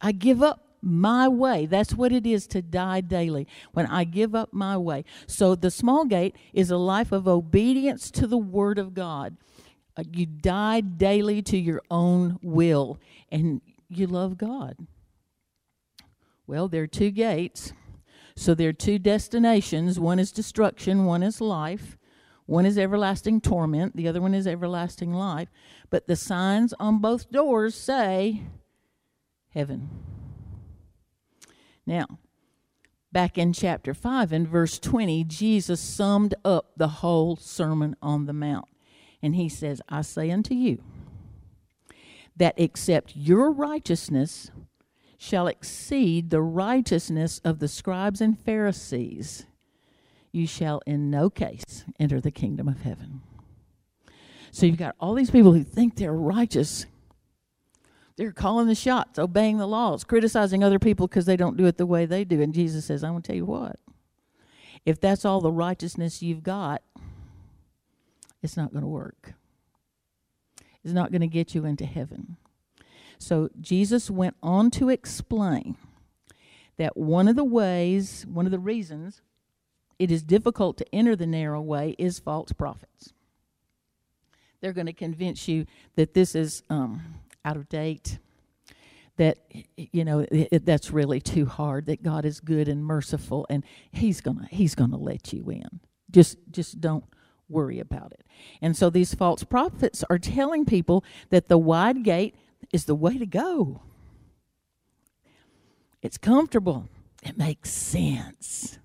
I 0.00 0.12
give 0.12 0.42
up 0.42 0.66
my 0.82 1.28
way. 1.28 1.66
That's 1.66 1.94
what 1.94 2.12
it 2.12 2.26
is 2.26 2.46
to 2.48 2.62
die 2.62 3.00
daily. 3.00 3.46
When 3.72 3.86
I 3.86 4.04
give 4.04 4.34
up 4.34 4.52
my 4.52 4.76
way. 4.76 5.04
So 5.26 5.54
the 5.54 5.70
small 5.70 6.04
gate 6.04 6.36
is 6.52 6.70
a 6.70 6.76
life 6.76 7.12
of 7.12 7.28
obedience 7.28 8.10
to 8.12 8.26
the 8.26 8.38
word 8.38 8.78
of 8.78 8.94
God. 8.94 9.36
Uh, 9.96 10.04
you 10.12 10.26
die 10.26 10.80
daily 10.80 11.40
to 11.42 11.56
your 11.56 11.82
own 11.90 12.38
will 12.42 12.98
and 13.30 13.60
you 13.88 14.06
love 14.06 14.36
God. 14.36 14.76
Well, 16.46 16.68
there 16.68 16.82
are 16.82 16.88
two 16.88 17.10
gates. 17.10 17.72
So 18.36 18.54
there 18.54 18.68
are 18.68 18.74
two 18.74 18.98
destinations. 18.98 19.98
One 19.98 20.18
is 20.18 20.30
destruction, 20.30 21.06
one 21.06 21.22
is 21.22 21.40
life. 21.40 21.96
One 22.44 22.64
is 22.64 22.78
everlasting 22.78 23.40
torment, 23.40 23.96
the 23.96 24.06
other 24.06 24.20
one 24.20 24.32
is 24.32 24.46
everlasting 24.46 25.12
life. 25.12 25.48
But 25.90 26.06
the 26.06 26.14
signs 26.14 26.72
on 26.78 27.00
both 27.00 27.30
doors 27.30 27.74
say 27.74 28.42
heaven. 29.48 29.88
Now, 31.84 32.20
back 33.10 33.36
in 33.36 33.52
chapter 33.52 33.94
5 33.94 34.32
and 34.32 34.46
verse 34.46 34.78
20, 34.78 35.24
Jesus 35.24 35.80
summed 35.80 36.34
up 36.44 36.72
the 36.76 36.88
whole 36.88 37.34
Sermon 37.34 37.96
on 38.00 38.26
the 38.26 38.32
Mount. 38.32 38.68
And 39.22 39.34
he 39.36 39.48
says, 39.48 39.80
I 39.88 40.02
say 40.02 40.30
unto 40.30 40.54
you, 40.54 40.82
that 42.36 42.54
except 42.56 43.16
your 43.16 43.50
righteousness 43.50 44.50
shall 45.18 45.46
exceed 45.46 46.30
the 46.30 46.42
righteousness 46.42 47.40
of 47.44 47.58
the 47.58 47.68
scribes 47.68 48.20
and 48.20 48.38
Pharisees, 48.38 49.46
you 50.32 50.46
shall 50.46 50.82
in 50.86 51.10
no 51.10 51.30
case 51.30 51.84
enter 51.98 52.20
the 52.20 52.30
kingdom 52.30 52.68
of 52.68 52.82
heaven. 52.82 53.22
So 54.50 54.66
you've 54.66 54.76
got 54.76 54.94
all 55.00 55.14
these 55.14 55.30
people 55.30 55.52
who 55.52 55.64
think 55.64 55.96
they're 55.96 56.12
righteous. 56.12 56.86
They're 58.16 58.32
calling 58.32 58.66
the 58.66 58.74
shots, 58.74 59.18
obeying 59.18 59.58
the 59.58 59.66
laws, 59.66 60.04
criticizing 60.04 60.62
other 60.62 60.78
people 60.78 61.06
because 61.06 61.26
they 61.26 61.36
don't 61.36 61.56
do 61.56 61.66
it 61.66 61.76
the 61.76 61.86
way 61.86 62.06
they 62.06 62.24
do. 62.24 62.40
And 62.40 62.54
Jesus 62.54 62.84
says, 62.84 63.02
I'm 63.02 63.12
going 63.12 63.22
to 63.22 63.26
tell 63.26 63.36
you 63.36 63.46
what. 63.46 63.78
If 64.84 65.00
that's 65.00 65.24
all 65.24 65.40
the 65.40 65.52
righteousness 65.52 66.22
you've 66.22 66.42
got, 66.42 66.82
it's 68.46 68.56
not 68.56 68.72
going 68.72 68.82
to 68.82 68.88
work. 68.88 69.34
It's 70.84 70.94
not 70.94 71.10
going 71.10 71.20
to 71.20 71.26
get 71.26 71.52
you 71.52 71.64
into 71.64 71.84
heaven. 71.84 72.36
So 73.18 73.50
Jesus 73.60 74.08
went 74.08 74.36
on 74.40 74.70
to 74.72 74.88
explain 74.88 75.76
that 76.76 76.96
one 76.96 77.26
of 77.26 77.34
the 77.34 77.44
ways, 77.44 78.24
one 78.28 78.46
of 78.46 78.52
the 78.52 78.58
reasons 78.60 79.20
it 79.98 80.12
is 80.12 80.22
difficult 80.22 80.76
to 80.76 80.94
enter 80.94 81.16
the 81.16 81.26
narrow 81.26 81.60
way 81.60 81.96
is 81.98 82.20
false 82.20 82.52
prophets. 82.52 83.12
They're 84.60 84.72
going 84.72 84.86
to 84.86 84.92
convince 84.92 85.48
you 85.48 85.66
that 85.96 86.14
this 86.14 86.36
is 86.36 86.62
um, 86.70 87.02
out 87.44 87.56
of 87.56 87.68
date, 87.68 88.18
that 89.16 89.38
you 89.76 90.04
know 90.04 90.26
it, 90.30 90.64
that's 90.64 90.90
really 90.90 91.20
too 91.20 91.46
hard, 91.46 91.86
that 91.86 92.02
God 92.02 92.24
is 92.24 92.40
good 92.40 92.68
and 92.68 92.84
merciful, 92.84 93.46
and 93.48 93.64
He's 93.90 94.20
gonna 94.20 94.46
He's 94.50 94.74
gonna 94.74 94.98
let 94.98 95.32
you 95.32 95.48
in. 95.50 95.80
Just 96.10 96.36
just 96.50 96.80
don't 96.80 97.04
worry 97.48 97.78
about 97.78 98.12
it. 98.12 98.24
And 98.60 98.76
so 98.76 98.90
these 98.90 99.14
false 99.14 99.44
prophets 99.44 100.04
are 100.10 100.18
telling 100.18 100.64
people 100.64 101.04
that 101.30 101.48
the 101.48 101.58
wide 101.58 102.02
gate 102.02 102.34
is 102.72 102.84
the 102.84 102.94
way 102.94 103.18
to 103.18 103.26
go. 103.26 103.82
It's 106.02 106.18
comfortable, 106.18 106.88
it 107.22 107.36
makes 107.36 107.70
sense. 107.70 108.78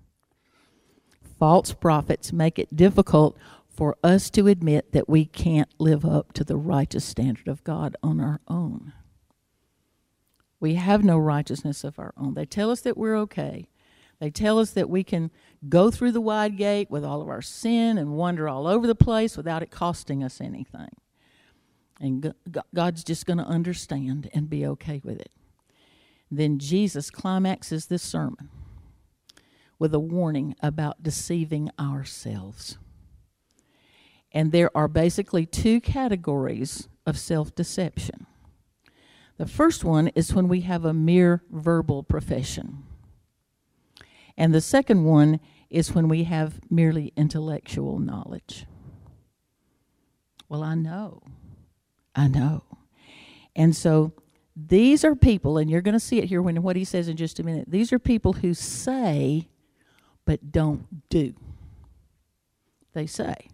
False 1.38 1.72
prophets 1.72 2.32
make 2.32 2.58
it 2.58 2.76
difficult 2.76 3.36
for 3.68 3.96
us 4.04 4.30
to 4.30 4.46
admit 4.46 4.92
that 4.92 5.08
we 5.08 5.24
can't 5.24 5.68
live 5.78 6.04
up 6.04 6.32
to 6.34 6.44
the 6.44 6.56
righteous 6.56 7.04
standard 7.04 7.48
of 7.48 7.64
God 7.64 7.96
on 8.02 8.20
our 8.20 8.40
own. 8.46 8.92
We 10.60 10.74
have 10.74 11.02
no 11.02 11.18
righteousness 11.18 11.82
of 11.82 11.98
our 11.98 12.12
own. 12.16 12.34
They 12.34 12.44
tell 12.44 12.70
us 12.70 12.82
that 12.82 12.96
we're 12.96 13.16
okay. 13.18 13.68
They 14.22 14.30
tell 14.30 14.60
us 14.60 14.70
that 14.74 14.88
we 14.88 15.02
can 15.02 15.32
go 15.68 15.90
through 15.90 16.12
the 16.12 16.20
wide 16.20 16.56
gate 16.56 16.88
with 16.88 17.04
all 17.04 17.22
of 17.22 17.28
our 17.28 17.42
sin 17.42 17.98
and 17.98 18.12
wander 18.12 18.48
all 18.48 18.68
over 18.68 18.86
the 18.86 18.94
place 18.94 19.36
without 19.36 19.64
it 19.64 19.72
costing 19.72 20.22
us 20.22 20.40
anything. 20.40 20.90
And 22.00 22.32
God's 22.72 23.02
just 23.02 23.26
going 23.26 23.38
to 23.38 23.44
understand 23.44 24.30
and 24.32 24.48
be 24.48 24.64
okay 24.64 25.00
with 25.02 25.18
it. 25.18 25.32
Then 26.30 26.60
Jesus 26.60 27.10
climaxes 27.10 27.86
this 27.86 28.04
sermon 28.04 28.48
with 29.80 29.92
a 29.92 29.98
warning 29.98 30.54
about 30.62 31.02
deceiving 31.02 31.68
ourselves. 31.76 32.78
And 34.30 34.52
there 34.52 34.70
are 34.72 34.86
basically 34.86 35.46
two 35.46 35.80
categories 35.80 36.86
of 37.04 37.18
self 37.18 37.56
deception. 37.56 38.26
The 39.36 39.46
first 39.46 39.82
one 39.82 40.12
is 40.14 40.32
when 40.32 40.46
we 40.46 40.60
have 40.60 40.84
a 40.84 40.94
mere 40.94 41.42
verbal 41.50 42.04
profession. 42.04 42.84
And 44.36 44.54
the 44.54 44.60
second 44.60 45.04
one 45.04 45.40
is 45.70 45.94
when 45.94 46.08
we 46.08 46.24
have 46.24 46.60
merely 46.70 47.12
intellectual 47.16 47.98
knowledge. 47.98 48.66
Well, 50.48 50.62
I 50.62 50.74
know. 50.74 51.22
I 52.14 52.28
know. 52.28 52.64
And 53.56 53.74
so 53.74 54.12
these 54.54 55.04
are 55.04 55.14
people, 55.14 55.56
and 55.56 55.70
you're 55.70 55.80
going 55.80 55.94
to 55.94 56.00
see 56.00 56.18
it 56.18 56.26
here 56.26 56.42
when 56.42 56.62
what 56.62 56.76
he 56.76 56.84
says 56.84 57.08
in 57.08 57.16
just 57.16 57.40
a 57.40 57.42
minute. 57.42 57.70
These 57.70 57.92
are 57.92 57.98
people 57.98 58.34
who 58.34 58.52
say, 58.52 59.48
but 60.24 60.52
don't 60.52 61.08
do. 61.08 61.34
They 62.92 63.06
say. 63.06 63.48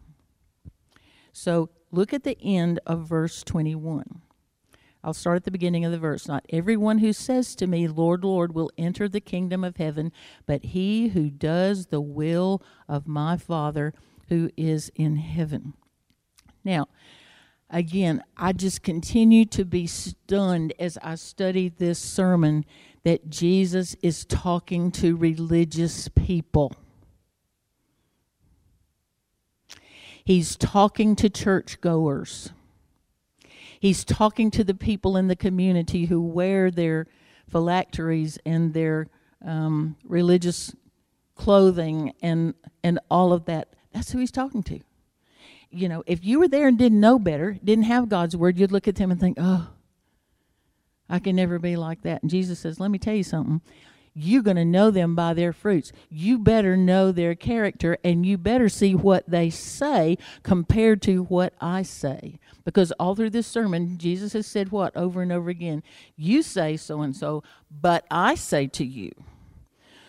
So 1.32 1.70
look 1.92 2.12
at 2.12 2.24
the 2.24 2.36
end 2.42 2.80
of 2.84 3.06
verse 3.06 3.44
21. 3.44 4.22
I'll 5.02 5.14
start 5.14 5.36
at 5.36 5.44
the 5.44 5.50
beginning 5.50 5.84
of 5.84 5.92
the 5.92 5.98
verse. 5.98 6.26
Not 6.26 6.44
everyone 6.50 6.98
who 6.98 7.12
says 7.12 7.54
to 7.56 7.66
me, 7.66 7.86
Lord, 7.86 8.24
Lord, 8.24 8.54
will 8.54 8.70
enter 8.76 9.08
the 9.08 9.20
kingdom 9.20 9.62
of 9.62 9.76
heaven, 9.76 10.12
but 10.44 10.64
he 10.64 11.08
who 11.08 11.30
does 11.30 11.86
the 11.86 12.00
will 12.00 12.62
of 12.88 13.06
my 13.06 13.36
Father 13.36 13.94
who 14.28 14.50
is 14.56 14.90
in 14.94 15.16
heaven. 15.16 15.74
Now, 16.64 16.88
again, 17.70 18.22
I 18.36 18.52
just 18.52 18.82
continue 18.82 19.44
to 19.46 19.64
be 19.64 19.86
stunned 19.86 20.74
as 20.78 20.98
I 21.00 21.14
study 21.14 21.68
this 21.68 21.98
sermon 21.98 22.64
that 23.04 23.30
Jesus 23.30 23.96
is 24.02 24.24
talking 24.24 24.90
to 24.92 25.16
religious 25.16 26.08
people. 26.08 26.74
He's 30.24 30.56
talking 30.56 31.16
to 31.16 31.30
churchgoers. 31.30 32.50
He's 33.80 34.04
talking 34.04 34.50
to 34.52 34.64
the 34.64 34.74
people 34.74 35.16
in 35.16 35.28
the 35.28 35.36
community 35.36 36.06
who 36.06 36.20
wear 36.20 36.70
their 36.70 37.06
phylacteries 37.48 38.38
and 38.44 38.74
their 38.74 39.08
um, 39.44 39.96
religious 40.04 40.74
clothing 41.34 42.12
and 42.20 42.54
and 42.82 42.98
all 43.10 43.32
of 43.32 43.44
that. 43.46 43.68
That's 43.92 44.10
who 44.10 44.18
he's 44.18 44.30
talking 44.30 44.62
to. 44.64 44.80
You 45.70 45.88
know, 45.88 46.02
if 46.06 46.24
you 46.24 46.40
were 46.40 46.48
there 46.48 46.68
and 46.68 46.78
didn't 46.78 47.00
know 47.00 47.18
better, 47.18 47.58
didn't 47.62 47.84
have 47.84 48.08
God's 48.08 48.36
word, 48.36 48.58
you'd 48.58 48.72
look 48.72 48.88
at 48.88 48.96
them 48.96 49.10
and 49.10 49.20
think, 49.20 49.38
"Oh, 49.40 49.68
I 51.08 51.18
can 51.18 51.36
never 51.36 51.58
be 51.58 51.76
like 51.76 52.02
that." 52.02 52.22
And 52.22 52.30
Jesus 52.30 52.58
says, 52.58 52.80
"Let 52.80 52.90
me 52.90 52.98
tell 52.98 53.14
you 53.14 53.22
something 53.22 53.60
you're 54.20 54.42
going 54.42 54.56
to 54.56 54.64
know 54.64 54.90
them 54.90 55.14
by 55.14 55.34
their 55.34 55.52
fruits. 55.52 55.92
You 56.10 56.38
better 56.38 56.76
know 56.76 57.12
their 57.12 57.34
character 57.34 57.98
and 58.02 58.26
you 58.26 58.36
better 58.36 58.68
see 58.68 58.94
what 58.94 59.28
they 59.28 59.50
say 59.50 60.18
compared 60.42 61.02
to 61.02 61.22
what 61.24 61.54
I 61.60 61.82
say. 61.82 62.38
Because 62.64 62.92
all 62.92 63.14
through 63.14 63.30
this 63.30 63.46
sermon, 63.46 63.96
Jesus 63.98 64.32
has 64.32 64.46
said 64.46 64.70
what 64.70 64.96
over 64.96 65.22
and 65.22 65.32
over 65.32 65.50
again? 65.50 65.82
You 66.16 66.42
say 66.42 66.76
so 66.76 67.00
and 67.02 67.16
so, 67.16 67.42
but 67.70 68.04
I 68.10 68.34
say 68.34 68.66
to 68.68 68.84
you. 68.84 69.12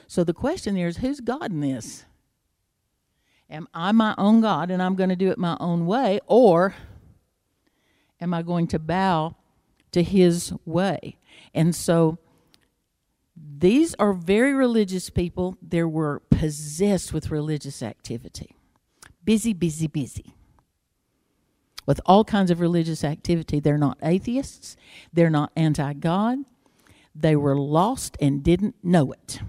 So 0.08 0.24
the 0.24 0.34
question 0.34 0.76
there 0.76 0.88
is 0.88 0.98
who's 0.98 1.20
God 1.20 1.52
in 1.52 1.62
this? 1.62 2.06
Am 3.50 3.68
I 3.74 3.92
my 3.92 4.16
own 4.18 4.42
God 4.42 4.72
and 4.72 4.82
I'm 4.82 4.96
going 4.96 5.10
to 5.10 5.16
do 5.16 5.30
it 5.30 5.38
my 5.38 5.58
own 5.60 5.86
way? 5.86 6.20
Or 6.26 6.76
am 8.20 8.34
I 8.34 8.42
going 8.42 8.68
to 8.68 8.80
bow 8.80 9.36
to 9.92 10.04
his 10.04 10.54
way? 10.66 11.18
And 11.54 11.76
so 11.76 12.18
these 13.60 13.94
are 13.96 14.14
very 14.14 14.54
religious 14.54 15.10
people. 15.10 15.58
They 15.62 15.84
were 15.84 16.22
possessed 16.30 17.14
with 17.14 17.32
religious 17.32 17.84
activity. 17.84 18.56
Busy, 19.24 19.54
busy, 19.54 19.88
busy. 19.88 20.34
With 21.86 22.00
all 22.06 22.24
kinds 22.24 22.52
of 22.52 22.60
religious 22.60 23.04
activity. 23.04 23.60
They're 23.60 23.78
not 23.78 23.98
atheists, 24.02 24.78
they're 25.12 25.30
not 25.30 25.52
anti 25.56 25.94
God. 25.94 26.40
They 27.16 27.36
were 27.36 27.58
lost 27.58 28.16
and 28.22 28.44
didn't 28.44 28.76
know 28.84 29.12
it. 29.12 29.42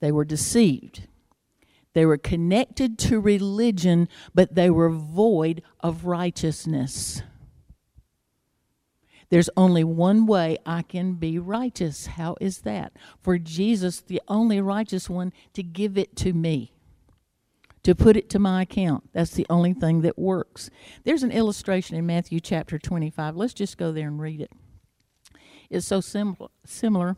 They 0.00 0.12
were 0.12 0.24
deceived. 0.24 1.08
They 1.94 2.06
were 2.06 2.18
connected 2.18 2.98
to 3.00 3.20
religion, 3.20 4.08
but 4.34 4.54
they 4.54 4.70
were 4.70 4.88
void 4.88 5.62
of 5.80 6.06
righteousness. 6.06 7.22
There's 9.32 9.48
only 9.56 9.82
one 9.82 10.26
way 10.26 10.58
I 10.66 10.82
can 10.82 11.14
be 11.14 11.38
righteous. 11.38 12.04
How 12.04 12.36
is 12.38 12.58
that? 12.58 12.92
For 13.18 13.38
Jesus, 13.38 13.98
the 13.98 14.20
only 14.28 14.60
righteous 14.60 15.08
one, 15.08 15.32
to 15.54 15.62
give 15.62 15.96
it 15.96 16.14
to 16.16 16.34
me, 16.34 16.74
to 17.82 17.94
put 17.94 18.14
it 18.14 18.28
to 18.28 18.38
my 18.38 18.60
account. 18.60 19.08
That's 19.14 19.30
the 19.30 19.46
only 19.48 19.72
thing 19.72 20.02
that 20.02 20.18
works. 20.18 20.68
There's 21.04 21.22
an 21.22 21.32
illustration 21.32 21.96
in 21.96 22.04
Matthew 22.04 22.40
chapter 22.40 22.78
25. 22.78 23.34
Let's 23.34 23.54
just 23.54 23.78
go 23.78 23.90
there 23.90 24.06
and 24.06 24.20
read 24.20 24.42
it. 24.42 24.50
It's 25.70 25.86
so 25.86 26.02
sim- 26.02 26.36
similar 26.66 27.16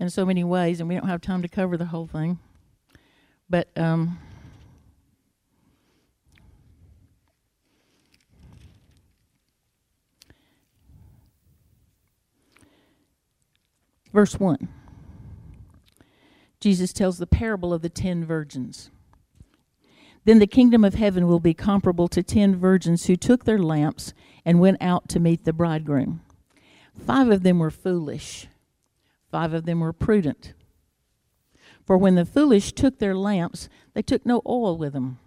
in 0.00 0.10
so 0.10 0.26
many 0.26 0.42
ways, 0.42 0.80
and 0.80 0.88
we 0.88 0.96
don't 0.96 1.06
have 1.06 1.20
time 1.20 1.42
to 1.42 1.48
cover 1.48 1.76
the 1.76 1.86
whole 1.86 2.08
thing. 2.08 2.40
But. 3.48 3.68
Um, 3.76 4.18
Verse 14.12 14.38
1. 14.38 14.68
Jesus 16.60 16.92
tells 16.92 17.18
the 17.18 17.26
parable 17.26 17.72
of 17.72 17.82
the 17.82 17.88
ten 17.88 18.24
virgins. 18.24 18.90
Then 20.24 20.38
the 20.38 20.46
kingdom 20.46 20.84
of 20.84 20.94
heaven 20.94 21.26
will 21.26 21.40
be 21.40 21.54
comparable 21.54 22.06
to 22.08 22.22
ten 22.22 22.54
virgins 22.54 23.06
who 23.06 23.16
took 23.16 23.44
their 23.44 23.58
lamps 23.58 24.14
and 24.44 24.60
went 24.60 24.80
out 24.80 25.08
to 25.08 25.20
meet 25.20 25.44
the 25.44 25.52
bridegroom. 25.52 26.20
Five 26.96 27.30
of 27.30 27.42
them 27.42 27.58
were 27.58 27.70
foolish, 27.70 28.46
five 29.30 29.52
of 29.52 29.64
them 29.64 29.80
were 29.80 29.92
prudent. 29.92 30.54
For 31.84 31.98
when 31.98 32.14
the 32.14 32.24
foolish 32.24 32.72
took 32.72 32.98
their 32.98 33.16
lamps, 33.16 33.68
they 33.94 34.02
took 34.02 34.24
no 34.24 34.40
oil 34.46 34.78
with 34.78 34.92
them. 34.92 35.18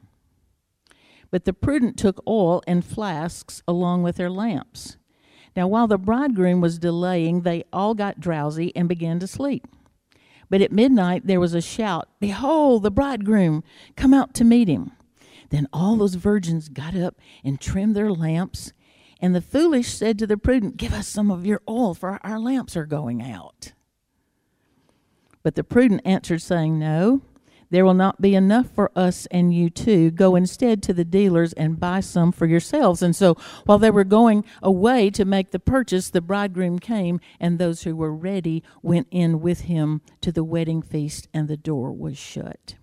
But 1.31 1.43
the 1.43 1.53
prudent 1.53 1.97
took 1.97 2.23
oil 2.25 2.63
and 2.65 2.85
flasks 2.85 3.61
along 3.67 4.03
with 4.03 4.15
their 4.15 4.29
lamps. 4.29 4.95
Now, 5.55 5.67
while 5.67 5.87
the 5.87 5.97
bridegroom 5.97 6.59
was 6.59 6.79
delaying, 6.79 7.41
they 7.41 7.63
all 7.71 7.93
got 7.93 8.19
drowsy 8.19 8.75
and 8.75 8.89
began 8.89 9.19
to 9.19 9.27
sleep. 9.27 9.65
But 10.49 10.61
at 10.61 10.71
midnight 10.71 11.25
there 11.25 11.39
was 11.39 11.53
a 11.53 11.61
shout 11.61 12.09
Behold, 12.19 12.83
the 12.83 12.91
bridegroom! 12.91 13.63
Come 13.95 14.13
out 14.13 14.33
to 14.35 14.43
meet 14.43 14.67
him. 14.67 14.91
Then 15.49 15.67
all 15.71 15.95
those 15.95 16.15
virgins 16.15 16.69
got 16.69 16.95
up 16.95 17.15
and 17.43 17.61
trimmed 17.61 17.95
their 17.95 18.11
lamps. 18.11 18.73
And 19.21 19.33
the 19.33 19.41
foolish 19.41 19.87
said 19.87 20.19
to 20.19 20.27
the 20.27 20.37
prudent, 20.37 20.77
Give 20.77 20.93
us 20.93 21.07
some 21.07 21.31
of 21.31 21.45
your 21.45 21.61
oil, 21.69 21.93
for 21.93 22.19
our 22.23 22.39
lamps 22.39 22.75
are 22.75 22.85
going 22.85 23.21
out. 23.21 23.71
But 25.41 25.55
the 25.55 25.63
prudent 25.63 26.01
answered, 26.03 26.41
saying, 26.41 26.77
No 26.77 27.21
there 27.69 27.85
will 27.85 27.93
not 27.93 28.21
be 28.21 28.35
enough 28.35 28.67
for 28.69 28.91
us 28.95 29.25
and 29.27 29.53
you 29.53 29.69
too. 29.69 30.11
Go 30.11 30.35
instead 30.35 30.83
to 30.83 30.93
the 30.93 31.05
dealers 31.05 31.53
and 31.53 31.79
buy 31.79 31.99
some 31.99 32.31
for 32.31 32.45
yourselves. 32.45 33.01
And 33.01 33.15
so 33.15 33.35
while 33.65 33.79
they 33.79 33.91
were 33.91 34.03
going 34.03 34.45
away 34.61 35.09
to 35.11 35.25
make 35.25 35.51
the 35.51 35.59
purchase, 35.59 36.09
the 36.09 36.21
bridegroom 36.21 36.79
came, 36.79 37.19
and 37.39 37.57
those 37.57 37.83
who 37.83 37.95
were 37.95 38.13
ready 38.13 38.63
went 38.81 39.07
in 39.11 39.41
with 39.41 39.61
him 39.61 40.01
to 40.21 40.31
the 40.31 40.43
wedding 40.43 40.81
feast, 40.81 41.27
and 41.33 41.47
the 41.47 41.57
door 41.57 41.91
was 41.91 42.17
shut. 42.17 42.75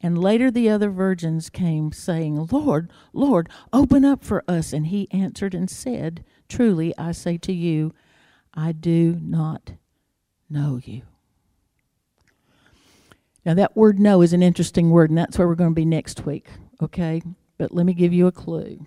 And 0.00 0.16
later 0.16 0.50
the 0.50 0.68
other 0.68 0.90
virgins 0.90 1.50
came, 1.50 1.90
saying, 1.92 2.48
Lord, 2.52 2.90
Lord, 3.12 3.48
open 3.72 4.04
up 4.04 4.22
for 4.24 4.44
us. 4.46 4.72
And 4.72 4.86
he 4.86 5.08
answered 5.10 5.54
and 5.54 5.68
said, 5.68 6.24
Truly 6.48 6.96
I 6.96 7.12
say 7.12 7.36
to 7.38 7.52
you, 7.52 7.92
I 8.54 8.72
do 8.72 9.18
not 9.20 9.72
know 10.48 10.80
you. 10.82 11.02
Now, 13.48 13.54
that 13.54 13.74
word 13.74 13.98
know 13.98 14.20
is 14.20 14.34
an 14.34 14.42
interesting 14.42 14.90
word, 14.90 15.08
and 15.08 15.16
that's 15.16 15.38
where 15.38 15.48
we're 15.48 15.54
going 15.54 15.70
to 15.70 15.74
be 15.74 15.86
next 15.86 16.26
week, 16.26 16.48
okay? 16.82 17.22
But 17.56 17.72
let 17.72 17.86
me 17.86 17.94
give 17.94 18.12
you 18.12 18.26
a 18.26 18.30
clue. 18.30 18.84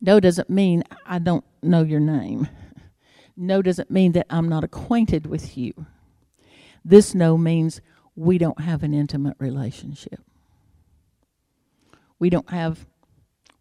Know 0.00 0.20
doesn't 0.20 0.48
mean 0.48 0.84
I 1.04 1.18
don't 1.18 1.44
know 1.60 1.82
your 1.82 1.98
name. 1.98 2.46
Know 3.36 3.60
doesn't 3.60 3.90
mean 3.90 4.12
that 4.12 4.28
I'm 4.30 4.48
not 4.48 4.62
acquainted 4.62 5.26
with 5.26 5.58
you. 5.58 5.86
This 6.84 7.12
know 7.12 7.36
means 7.36 7.80
we 8.14 8.38
don't 8.38 8.60
have 8.60 8.84
an 8.84 8.94
intimate 8.94 9.34
relationship. 9.40 10.20
We 12.20 12.30
don't 12.30 12.50
have 12.50 12.86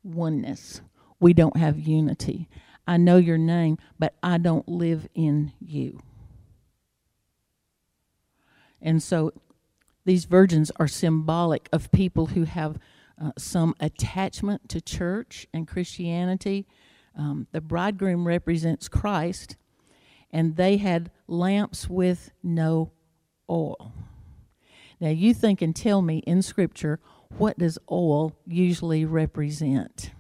oneness. 0.04 0.82
We 1.20 1.34
don't 1.34 1.58
have 1.58 1.80
unity. 1.80 2.48
I 2.86 2.98
know 2.98 3.18
your 3.18 3.40
name, 3.40 3.80
but 3.98 4.14
I 4.22 4.38
don't 4.38 4.70
live 4.70 5.08
in 5.16 5.52
you. 5.60 6.00
And 8.84 9.02
so 9.02 9.32
these 10.06 10.26
virgins 10.26 10.72
are 10.78 10.88
symbolic 10.88 11.70
of 11.72 11.92
people 11.92 12.28
who 12.28 12.44
have 12.44 12.78
uh, 13.22 13.32
some 13.38 13.76
attachment 13.80 14.68
to 14.70 14.82
church 14.82 15.48
and 15.54 15.68
Christianity. 15.68 16.68
Um, 17.18 17.48
the 17.52 17.62
bridegroom 17.62 18.28
represents 18.28 18.88
Christ, 18.88 19.56
and 20.32 20.56
they 20.56 20.78
had 20.78 21.12
lamps 21.28 21.90
with 21.90 22.32
no 22.42 22.92
oil. 23.50 23.94
Now, 25.00 25.10
you 25.10 25.34
think 25.34 25.62
and 25.62 25.76
tell 25.76 26.02
me 26.02 26.20
in 26.20 26.42
Scripture, 26.42 27.00
what 27.38 27.58
does 27.58 27.78
oil 27.92 28.36
usually 28.46 29.06
represent? 29.06 30.12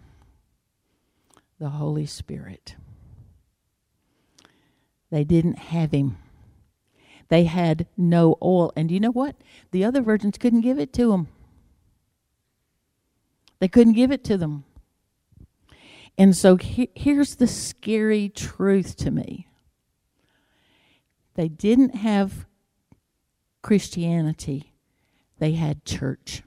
The 1.59 1.69
Holy 1.69 2.05
Spirit. 2.05 2.75
They 5.09 5.23
didn't 5.23 5.59
have 5.59 5.91
him. 5.91 6.17
They 7.29 7.45
had 7.45 7.87
no 7.97 8.37
oil. 8.41 8.71
And 8.75 8.91
you 8.91 8.99
know 8.99 9.11
what? 9.11 9.35
The 9.71 9.83
other 9.83 10.01
virgins 10.01 10.37
couldn't 10.37 10.61
give 10.61 10.79
it 10.79 10.93
to 10.93 11.11
them. 11.11 11.27
They 13.59 13.67
couldn't 13.67 13.93
give 13.93 14.11
it 14.11 14.23
to 14.25 14.37
them. 14.37 14.65
And 16.17 16.35
so 16.35 16.57
he, 16.57 16.89
here's 16.95 17.35
the 17.35 17.47
scary 17.47 18.29
truth 18.29 18.95
to 18.97 19.11
me 19.11 19.47
they 21.35 21.47
didn't 21.47 21.95
have 21.95 22.45
Christianity, 23.61 24.73
they 25.39 25.53
had 25.53 25.85
church. 25.85 26.43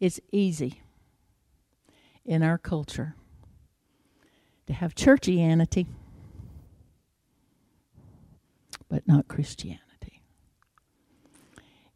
It's 0.00 0.20
easy 0.30 0.80
in 2.24 2.42
our 2.42 2.58
culture 2.58 3.16
to 4.68 4.74
have 4.74 4.94
churchianity, 4.94 5.86
but 8.88 9.06
not 9.08 9.26
Christianity. 9.26 10.22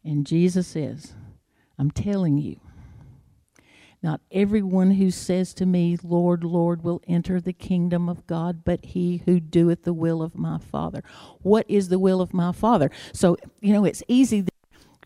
And 0.03 0.27
Jesus 0.27 0.67
says, 0.67 1.13
I'm 1.79 1.91
telling 1.91 2.37
you, 2.37 2.59
not 4.01 4.19
everyone 4.31 4.91
who 4.91 5.11
says 5.11 5.53
to 5.53 5.65
me, 5.65 5.97
Lord, 6.03 6.43
Lord, 6.43 6.83
will 6.83 7.01
enter 7.07 7.39
the 7.39 7.53
kingdom 7.53 8.09
of 8.09 8.27
God, 8.27 8.65
but 8.65 8.83
he 8.83 9.21
who 9.25 9.39
doeth 9.39 9.83
the 9.83 9.93
will 9.93 10.21
of 10.21 10.35
my 10.35 10.57
Father. 10.57 11.03
What 11.41 11.65
is 11.69 11.87
the 11.87 11.99
will 11.99 12.19
of 12.19 12.33
my 12.33 12.51
Father? 12.51 12.91
So, 13.13 13.37
you 13.61 13.71
know, 13.71 13.85
it's 13.85 14.03
easy 14.09 14.45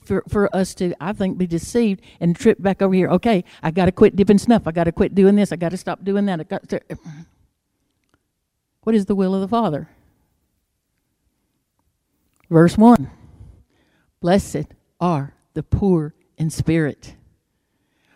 for, 0.02 0.24
for 0.28 0.54
us 0.56 0.74
to, 0.76 0.96
I 1.00 1.14
think, 1.14 1.38
be 1.38 1.46
deceived 1.46 2.02
and 2.20 2.36
trip 2.36 2.60
back 2.60 2.82
over 2.82 2.96
here. 2.96 3.10
Okay, 3.10 3.44
I 3.62 3.70
got 3.70 3.86
to 3.86 3.92
quit 3.92 4.16
dipping 4.16 4.40
snuff. 4.40 4.64
I 4.66 4.72
got 4.72 4.86
to 4.86 4.92
quit 4.92 5.14
doing 5.14 5.36
this. 5.36 5.52
I 5.52 5.58
got 5.58 5.70
to 5.70 5.78
stop 5.78 6.04
doing 6.04 6.26
that. 6.26 6.40
I 6.40 6.44
got 6.44 6.68
to. 6.70 6.82
What 8.88 8.96
is 8.96 9.08
the 9.08 9.16
will 9.16 9.36
of 9.36 9.42
the 9.42 9.50
Father? 9.50 9.90
Verse 12.50 12.78
1 12.78 13.12
Blessed 14.22 14.68
are 15.02 15.34
the 15.56 15.62
poor 15.62 16.16
in 16.38 16.50
spirit, 16.50 17.18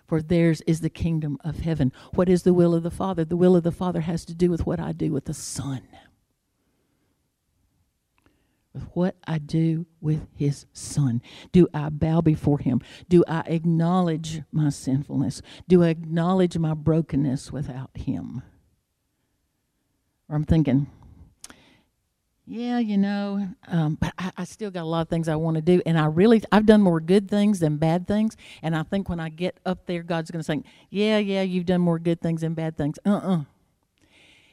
for 0.07 0.21
theirs 0.21 0.61
is 0.61 0.79
the 0.79 0.89
kingdom 0.89 1.37
of 1.43 1.59
heaven. 1.59 1.91
What 2.13 2.29
is 2.29 2.43
the 2.43 2.53
will 2.53 2.73
of 2.73 2.83
the 2.83 2.89
Father? 2.89 3.25
The 3.25 3.35
will 3.35 3.57
of 3.57 3.63
the 3.63 3.73
Father 3.73 3.99
has 3.99 4.23
to 4.23 4.33
do 4.33 4.49
with 4.49 4.65
what 4.65 4.79
I 4.79 4.93
do 4.93 5.11
with 5.11 5.25
the 5.25 5.33
Son. 5.33 5.81
With 8.73 8.83
what 8.93 9.17
I 9.27 9.39
do 9.39 9.87
with 9.99 10.25
his 10.33 10.67
son. 10.71 11.21
Do 11.51 11.67
I 11.73 11.89
bow 11.89 12.21
before 12.21 12.59
him? 12.59 12.79
Do 13.09 13.25
I 13.27 13.41
acknowledge 13.41 14.43
my 14.53 14.69
sinfulness? 14.69 15.41
Do 15.67 15.83
I 15.83 15.89
acknowledge 15.89 16.57
my 16.57 16.75
brokenness 16.75 17.51
without 17.51 17.89
him? 17.93 18.43
I'm 20.31 20.45
thinking, 20.45 20.87
yeah, 22.47 22.79
you 22.79 22.97
know, 22.97 23.49
um, 23.67 23.95
but 23.95 24.13
I, 24.17 24.31
I, 24.37 24.43
still 24.45 24.71
got 24.71 24.81
a 24.81 24.85
lot 24.85 25.01
of 25.01 25.09
things 25.09 25.27
I 25.27 25.35
want 25.35 25.55
to 25.55 25.61
do, 25.61 25.81
and 25.85 25.97
I 25.99 26.05
really 26.05 26.41
I've 26.51 26.65
done 26.65 26.81
more 26.81 26.99
good 26.99 27.29
things 27.29 27.59
than 27.59 27.77
bad 27.77 28.07
things, 28.07 28.35
and 28.61 28.75
I 28.75 28.83
think 28.83 29.09
when 29.09 29.19
I 29.19 29.29
get 29.29 29.57
up 29.65 29.85
there, 29.85 30.03
God's 30.03 30.31
going 30.31 30.39
to 30.39 30.43
say, 30.43 30.63
"Yeah, 30.89 31.17
yeah, 31.17 31.43
you've 31.43 31.65
done 31.65 31.81
more 31.81 31.99
good 31.99 32.21
things 32.21 32.41
than 32.41 32.53
bad 32.53 32.77
things." 32.77 32.97
Uh, 33.05 33.11
uh-uh. 33.11 33.37
uh 33.37 33.43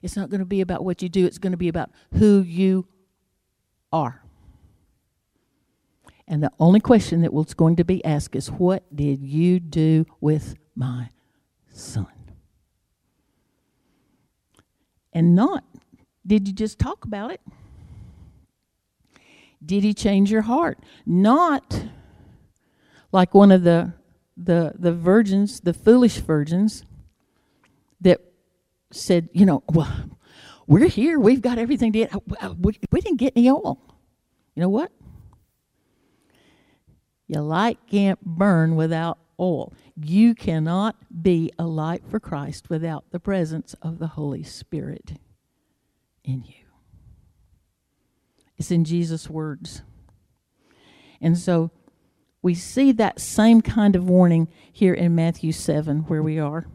It's 0.02 0.16
not 0.16 0.30
going 0.30 0.40
to 0.40 0.46
be 0.46 0.60
about 0.60 0.84
what 0.84 1.00
you 1.00 1.08
do. 1.08 1.26
It's 1.26 1.38
going 1.38 1.52
to 1.52 1.56
be 1.56 1.68
about 1.68 1.90
who 2.14 2.40
you 2.42 2.86
are. 3.92 4.22
And 6.26 6.42
the 6.42 6.52
only 6.60 6.80
question 6.80 7.22
that 7.22 7.32
was 7.32 7.54
going 7.54 7.76
to 7.76 7.84
be 7.84 8.04
asked 8.04 8.36
is, 8.36 8.48
"What 8.48 8.84
did 8.94 9.22
you 9.22 9.60
do 9.60 10.06
with 10.20 10.56
my 10.74 11.10
son?" 11.72 12.17
And 15.18 15.34
not, 15.34 15.64
did 16.24 16.46
you 16.46 16.54
just 16.54 16.78
talk 16.78 17.04
about 17.04 17.32
it? 17.32 17.40
Did 19.60 19.82
he 19.82 19.92
change 19.92 20.30
your 20.30 20.42
heart? 20.42 20.78
Not 21.04 21.86
like 23.10 23.34
one 23.34 23.50
of 23.50 23.64
the 23.64 23.94
the 24.36 24.74
the 24.78 24.92
virgins, 24.92 25.58
the 25.58 25.74
foolish 25.74 26.18
virgins 26.18 26.84
that 28.00 28.20
said, 28.92 29.28
you 29.32 29.44
know, 29.44 29.64
well, 29.72 29.92
we're 30.68 30.86
here. 30.86 31.18
We've 31.18 31.42
got 31.42 31.58
everything 31.58 31.92
to 31.94 32.08
uh, 32.40 32.54
We, 32.56 32.78
we 32.92 33.00
didn't 33.00 33.18
get 33.18 33.32
any 33.34 33.50
oil. 33.50 33.80
You 34.54 34.62
know 34.62 34.68
what? 34.68 34.92
Your 37.26 37.42
light 37.42 37.80
can't 37.90 38.24
burn 38.24 38.76
without 38.76 39.18
oil. 39.40 39.72
You 39.96 40.34
cannot 40.34 40.96
be 41.22 41.52
a 41.58 41.64
light 41.64 42.02
for 42.08 42.20
Christ 42.20 42.70
without 42.70 43.04
the 43.10 43.20
presence 43.20 43.74
of 43.82 43.98
the 43.98 44.08
Holy 44.08 44.42
Spirit 44.42 45.12
in 46.24 46.44
you. 46.44 46.66
It's 48.56 48.70
in 48.70 48.84
Jesus' 48.84 49.30
words. 49.30 49.82
And 51.20 51.38
so 51.38 51.70
we 52.42 52.54
see 52.54 52.92
that 52.92 53.20
same 53.20 53.60
kind 53.60 53.96
of 53.96 54.08
warning 54.08 54.48
here 54.72 54.94
in 54.94 55.14
Matthew 55.14 55.52
7, 55.52 56.00
where 56.00 56.22
we 56.22 56.38
are 56.38 56.66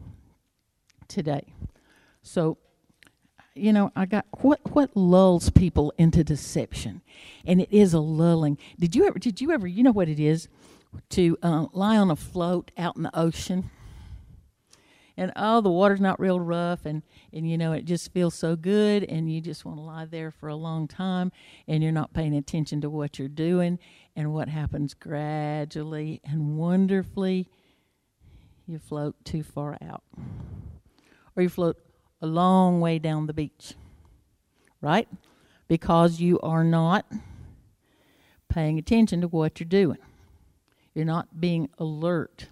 today. 1.08 1.54
So, 2.21 2.58
you 3.54 3.71
know, 3.71 3.91
I 3.95 4.06
got 4.06 4.26
what 4.41 4.60
what 4.73 4.95
lulls 4.95 5.49
people 5.49 5.93
into 5.97 6.23
deception, 6.23 7.02
and 7.45 7.62
it 7.62 7.71
is 7.71 7.93
a 7.93 7.99
lulling. 7.99 8.58
Did 8.80 8.95
you 8.95 9.06
ever? 9.06 9.19
Did 9.19 9.41
you 9.41 9.52
ever? 9.52 9.67
You 9.67 9.84
know 9.84 9.91
what 9.91 10.10
it 10.10 10.19
is 10.19 10.47
to 11.10 11.38
uh, 11.41 11.67
lie 11.73 11.97
on 11.97 12.12
a 12.12 12.15
float 12.15 12.71
out 12.77 12.95
in 12.95 13.03
the 13.03 13.17
ocean. 13.17 13.69
And 15.15 15.32
oh 15.36 15.62
the 15.62 15.69
water's 15.69 16.01
not 16.01 16.19
real 16.19 16.39
rough 16.39 16.86
and 16.86 17.03
and 17.32 17.47
you 17.47 17.56
know 17.56 17.71
it 17.71 17.86
just 17.86 18.12
feels 18.12 18.34
so 18.34 18.56
good 18.56 19.03
and 19.03 19.32
you 19.32 19.41
just 19.41 19.63
want 19.63 19.77
to 19.77 19.84
lie 19.84 20.06
there 20.06 20.32
for 20.32 20.49
a 20.49 20.56
long 20.56 20.88
time 20.88 21.32
and 21.67 21.84
you're 21.84 21.91
not 21.91 22.13
paying 22.13 22.36
attention 22.36 22.82
to 22.82 22.89
what 22.89 23.19
you're 23.19 23.27
doing 23.27 23.77
and 24.15 24.34
what 24.34 24.49
happens 24.49 24.95
gradually 24.95 26.19
and 26.23 26.58
wonderfully 26.58 27.47
you 28.65 28.79
float 28.79 29.15
too 29.23 29.43
far 29.43 29.77
out. 29.88 30.03
Or 31.36 31.43
you 31.43 31.49
float 31.49 31.77
a 32.19 32.25
long 32.25 32.82
way 32.82 32.97
down 32.97 33.27
the 33.27 33.34
beach 33.34 33.75
right? 34.84 35.08
Because 35.67 36.19
you 36.19 36.39
are 36.41 36.63
not 36.63 37.06
paying 38.49 38.77
attention 38.77 39.21
to 39.21 39.27
what 39.27 39.60
you're 39.60 39.65
doing 39.65 39.97
you're 40.93 41.06
not 41.06 41.39
being 41.39 41.69
alert 41.77 42.47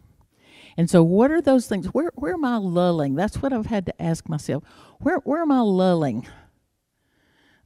and 0.77 0.89
so, 0.89 1.03
what 1.03 1.31
are 1.31 1.41
those 1.41 1.67
things? 1.67 1.87
Where 1.87 2.11
where 2.15 2.33
am 2.33 2.45
I 2.45 2.57
lulling? 2.57 3.15
That's 3.15 3.41
what 3.41 3.53
I've 3.53 3.65
had 3.65 3.85
to 3.87 4.01
ask 4.01 4.27
myself. 4.29 4.63
Where 4.99 5.17
where 5.17 5.41
am 5.41 5.51
I 5.51 5.61
lulling? 5.61 6.27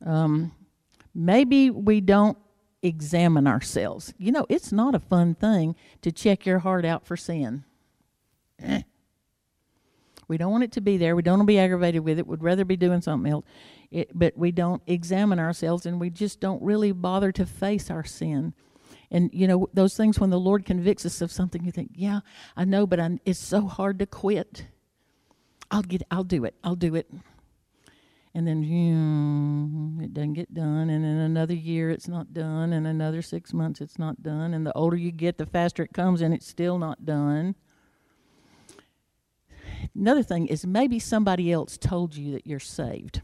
Um, 0.05 0.51
maybe 1.13 1.69
we 1.69 2.01
don't 2.01 2.37
examine 2.81 3.47
ourselves. 3.47 4.13
You 4.17 4.31
know, 4.31 4.45
it's 4.49 4.71
not 4.71 4.95
a 4.95 4.99
fun 4.99 5.35
thing 5.35 5.75
to 6.01 6.11
check 6.11 6.45
your 6.45 6.59
heart 6.59 6.85
out 6.85 7.05
for 7.05 7.15
sin. 7.15 7.63
Eh. 8.59 8.81
We 10.27 10.37
don't 10.37 10.51
want 10.51 10.63
it 10.63 10.71
to 10.73 10.81
be 10.81 10.97
there. 10.97 11.15
We 11.15 11.21
don't 11.21 11.39
want 11.39 11.47
to 11.47 11.53
be 11.53 11.59
aggravated 11.59 12.03
with 12.03 12.17
it. 12.17 12.25
We'd 12.25 12.43
rather 12.43 12.65
be 12.65 12.77
doing 12.77 13.01
something 13.01 13.31
else. 13.31 13.45
It, 13.91 14.09
but 14.13 14.35
we 14.35 14.51
don't 14.51 14.81
examine 14.87 15.39
ourselves 15.39 15.85
and 15.85 15.99
we 15.99 16.09
just 16.09 16.39
don't 16.39 16.61
really 16.63 16.91
bother 16.91 17.31
to 17.33 17.45
face 17.45 17.91
our 17.91 18.03
sin. 18.03 18.53
And 19.11 19.29
you 19.33 19.47
know 19.47 19.69
those 19.73 19.95
things 19.95 20.19
when 20.19 20.29
the 20.29 20.39
Lord 20.39 20.65
convicts 20.65 21.05
us 21.05 21.21
of 21.21 21.31
something, 21.31 21.63
you 21.63 21.71
think, 21.71 21.91
"Yeah, 21.93 22.21
I 22.55 22.65
know, 22.65 22.87
but 22.87 22.99
I, 22.99 23.19
it's 23.25 23.39
so 23.39 23.67
hard 23.67 23.99
to 23.99 24.05
quit." 24.05 24.65
I'll 25.71 25.81
get, 25.81 26.03
I'll 26.11 26.23
do 26.23 26.45
it, 26.45 26.55
I'll 26.63 26.75
do 26.75 26.95
it, 26.95 27.09
and 28.33 28.47
then 28.47 28.63
it 30.01 30.13
doesn't 30.13 30.33
get 30.33 30.53
done, 30.53 30.89
and 30.89 31.03
then 31.03 31.17
another 31.17 31.53
year 31.53 31.89
it's 31.89 32.07
not 32.07 32.33
done, 32.33 32.71
and 32.73 32.85
another 32.85 33.21
six 33.21 33.53
months 33.53 33.81
it's 33.81 33.97
not 33.97 34.21
done, 34.21 34.53
and 34.53 34.65
the 34.65 34.73
older 34.73 34.95
you 34.95 35.11
get, 35.11 35.37
the 35.37 35.45
faster 35.45 35.83
it 35.83 35.93
comes, 35.93 36.21
and 36.21 36.33
it's 36.33 36.47
still 36.47 36.77
not 36.77 37.05
done. 37.05 37.55
Another 39.95 40.23
thing 40.23 40.47
is 40.47 40.65
maybe 40.65 40.99
somebody 40.99 41.51
else 41.51 41.77
told 41.77 42.15
you 42.15 42.33
that 42.33 42.45
you're 42.45 42.59
saved. 42.59 43.21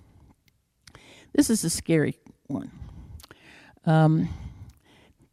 This 1.34 1.50
is 1.50 1.64
a 1.64 1.70
scary 1.70 2.18
one. 2.48 2.72
Um, 3.86 4.30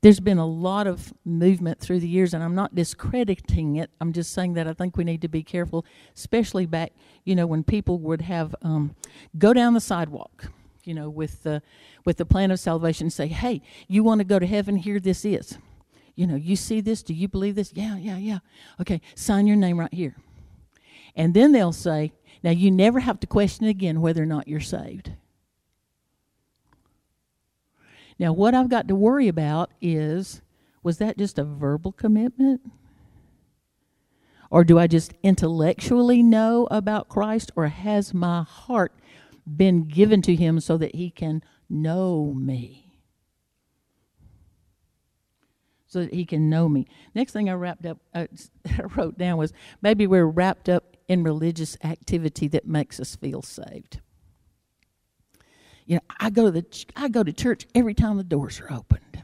there's 0.00 0.20
been 0.20 0.38
a 0.38 0.46
lot 0.46 0.86
of 0.86 1.12
movement 1.24 1.80
through 1.80 2.00
the 2.00 2.08
years, 2.08 2.32
and 2.32 2.42
I'm 2.42 2.54
not 2.54 2.74
discrediting 2.74 3.76
it. 3.76 3.90
I'm 4.00 4.12
just 4.12 4.32
saying 4.32 4.54
that 4.54 4.68
I 4.68 4.72
think 4.72 4.96
we 4.96 5.04
need 5.04 5.22
to 5.22 5.28
be 5.28 5.42
careful, 5.42 5.84
especially 6.14 6.66
back, 6.66 6.92
you 7.24 7.34
know, 7.34 7.46
when 7.46 7.64
people 7.64 7.98
would 8.00 8.22
have 8.22 8.54
um, 8.62 8.94
go 9.38 9.52
down 9.52 9.74
the 9.74 9.80
sidewalk, 9.80 10.46
you 10.84 10.94
know, 10.94 11.10
with 11.10 11.42
the 11.42 11.62
with 12.04 12.16
the 12.16 12.24
plan 12.24 12.50
of 12.50 12.60
salvation, 12.60 13.06
and 13.06 13.12
say, 13.12 13.26
"Hey, 13.26 13.60
you 13.88 14.04
want 14.04 14.20
to 14.20 14.24
go 14.24 14.38
to 14.38 14.46
heaven? 14.46 14.76
Here, 14.76 15.00
this 15.00 15.24
is." 15.24 15.58
You 16.14 16.26
know, 16.26 16.36
you 16.36 16.56
see 16.56 16.80
this? 16.80 17.02
Do 17.02 17.14
you 17.14 17.28
believe 17.28 17.54
this? 17.54 17.72
Yeah, 17.74 17.96
yeah, 17.96 18.16
yeah. 18.16 18.38
Okay, 18.80 19.00
sign 19.14 19.46
your 19.46 19.56
name 19.56 19.78
right 19.78 19.92
here. 19.94 20.16
And 21.14 21.34
then 21.34 21.52
they'll 21.52 21.72
say, 21.72 22.12
"Now 22.44 22.50
you 22.50 22.70
never 22.70 23.00
have 23.00 23.18
to 23.20 23.26
question 23.26 23.66
again 23.66 24.00
whether 24.00 24.22
or 24.22 24.26
not 24.26 24.46
you're 24.46 24.60
saved." 24.60 25.10
Now, 28.18 28.32
what 28.32 28.54
I've 28.54 28.68
got 28.68 28.88
to 28.88 28.94
worry 28.94 29.28
about 29.28 29.70
is 29.80 30.42
was 30.82 30.98
that 30.98 31.18
just 31.18 31.38
a 31.38 31.44
verbal 31.44 31.92
commitment? 31.92 32.62
Or 34.50 34.64
do 34.64 34.78
I 34.78 34.86
just 34.86 35.12
intellectually 35.22 36.22
know 36.22 36.66
about 36.70 37.08
Christ? 37.08 37.52
Or 37.54 37.68
has 37.68 38.14
my 38.14 38.42
heart 38.42 38.92
been 39.46 39.84
given 39.84 40.22
to 40.22 40.34
Him 40.34 40.60
so 40.60 40.78
that 40.78 40.94
He 40.94 41.10
can 41.10 41.42
know 41.68 42.32
me? 42.34 43.02
So 45.86 46.00
that 46.00 46.14
He 46.14 46.24
can 46.24 46.48
know 46.48 46.68
me. 46.68 46.86
Next 47.14 47.32
thing 47.32 47.50
I 47.50 47.54
wrapped 47.54 47.84
up, 47.84 47.98
uh, 48.14 48.26
I 48.66 48.82
wrote 48.96 49.18
down 49.18 49.36
was 49.36 49.52
maybe 49.82 50.06
we're 50.06 50.26
wrapped 50.26 50.68
up 50.68 50.96
in 51.08 51.22
religious 51.22 51.76
activity 51.84 52.48
that 52.48 52.66
makes 52.66 52.98
us 53.00 53.16
feel 53.16 53.42
saved. 53.42 54.00
You 55.88 55.96
know, 55.96 56.02
I 56.20 56.28
go 56.28 56.44
to 56.44 56.50
the 56.50 56.86
I 56.94 57.08
go 57.08 57.24
to 57.24 57.32
church 57.32 57.66
every 57.74 57.94
time 57.94 58.18
the 58.18 58.22
doors 58.22 58.60
are 58.60 58.70
opened. 58.70 59.22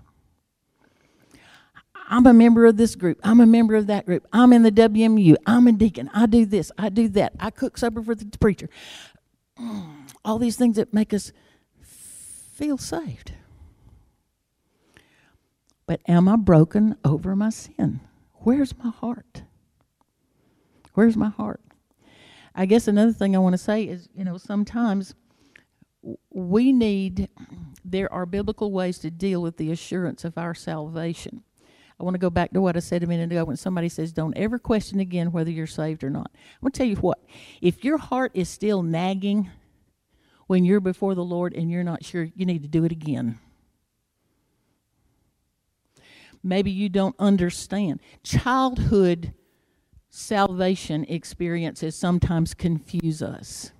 I'm 2.08 2.26
a 2.26 2.32
member 2.32 2.64
of 2.64 2.78
this 2.78 2.96
group. 2.96 3.20
I'm 3.22 3.40
a 3.40 3.46
member 3.46 3.76
of 3.76 3.86
that 3.88 4.06
group. 4.06 4.26
I'm 4.32 4.52
in 4.52 4.62
the 4.62 4.72
WMU. 4.72 5.36
I'm 5.46 5.66
a 5.66 5.72
deacon. 5.72 6.10
I 6.14 6.24
do 6.24 6.46
this. 6.46 6.72
I 6.78 6.88
do 6.88 7.08
that. 7.10 7.34
I 7.38 7.50
cook 7.50 7.76
supper 7.76 8.02
for 8.02 8.14
the 8.14 8.26
preacher. 8.38 8.70
Mm, 9.58 10.10
all 10.24 10.38
these 10.38 10.56
things 10.56 10.76
that 10.76 10.92
make 10.92 11.12
us 11.12 11.32
feel 11.82 12.78
saved. 12.78 13.32
But 15.86 16.00
am 16.08 16.28
I 16.28 16.36
broken 16.36 16.96
over 17.04 17.36
my 17.36 17.50
sin? 17.50 18.00
Where's 18.32 18.76
my 18.78 18.90
heart? 18.90 19.42
Where's 20.94 21.16
my 21.16 21.28
heart? 21.28 21.60
I 22.54 22.64
guess 22.64 22.88
another 22.88 23.12
thing 23.12 23.36
I 23.36 23.40
want 23.40 23.52
to 23.52 23.58
say 23.58 23.84
is, 23.84 24.08
you 24.14 24.24
know, 24.24 24.38
sometimes 24.38 25.14
we 26.30 26.72
need, 26.72 27.28
there 27.84 28.12
are 28.12 28.26
biblical 28.26 28.72
ways 28.72 28.98
to 28.98 29.10
deal 29.10 29.40
with 29.42 29.56
the 29.56 29.70
assurance 29.70 30.24
of 30.24 30.36
our 30.36 30.54
salvation. 30.54 31.42
I 31.98 32.02
want 32.02 32.14
to 32.14 32.18
go 32.18 32.30
back 32.30 32.50
to 32.52 32.60
what 32.60 32.76
I 32.76 32.80
said 32.80 33.02
a 33.02 33.06
minute 33.06 33.30
ago 33.30 33.44
when 33.44 33.56
somebody 33.56 33.88
says, 33.88 34.12
Don't 34.12 34.36
ever 34.36 34.58
question 34.58 35.00
again 35.00 35.32
whether 35.32 35.50
you're 35.50 35.66
saved 35.66 36.02
or 36.02 36.10
not. 36.10 36.30
I'm 36.34 36.60
going 36.62 36.72
to 36.72 36.78
tell 36.78 36.86
you 36.86 36.96
what, 36.96 37.20
if 37.60 37.84
your 37.84 37.98
heart 37.98 38.32
is 38.34 38.48
still 38.48 38.82
nagging 38.82 39.50
when 40.46 40.64
you're 40.64 40.80
before 40.80 41.14
the 41.14 41.24
Lord 41.24 41.54
and 41.54 41.70
you're 41.70 41.84
not 41.84 42.04
sure, 42.04 42.28
you 42.34 42.44
need 42.44 42.62
to 42.62 42.68
do 42.68 42.84
it 42.84 42.92
again. 42.92 43.38
Maybe 46.42 46.70
you 46.70 46.90
don't 46.90 47.16
understand. 47.18 48.00
Childhood 48.22 49.32
salvation 50.10 51.04
experiences 51.08 51.96
sometimes 51.96 52.52
confuse 52.54 53.22
us. 53.22 53.70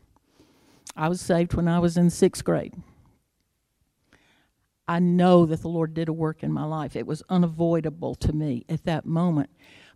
I 0.97 1.09
was 1.09 1.21
saved 1.21 1.55
when 1.55 1.69
I 1.69 1.79
was 1.79 1.97
in 1.97 2.11
sixth 2.11 2.45
grade. 2.45 2.75
I 4.87 4.99
know 4.99 5.47
that 5.47 5.63
the 5.63 5.69
Lord 5.69 5.95
did 5.95 6.09
a 6.09 6.13
work 6.13 6.43
in 6.43 6.53
my 6.53 6.65
life. 6.65 6.95
It 6.95 7.07
was 7.07 7.23
unavoidable 7.29 8.15
to 8.17 8.33
me 8.33 8.65
at 8.69 8.85
that 8.85 9.07
moment. 9.07 9.51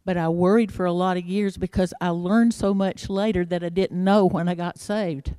But 0.05 0.17
I 0.17 0.29
worried 0.31 0.73
for 0.73 0.87
a 0.87 0.93
lot 0.93 1.19
of 1.19 1.27
years 1.27 1.59
because 1.59 1.93
I 2.01 2.09
learned 2.09 2.55
so 2.55 2.73
much 2.73 3.11
later 3.11 3.45
that 3.45 3.63
I 3.63 3.69
didn't 3.69 4.03
know 4.03 4.25
when 4.27 4.49
I 4.49 4.55
got 4.55 4.79
saved. 4.79 5.35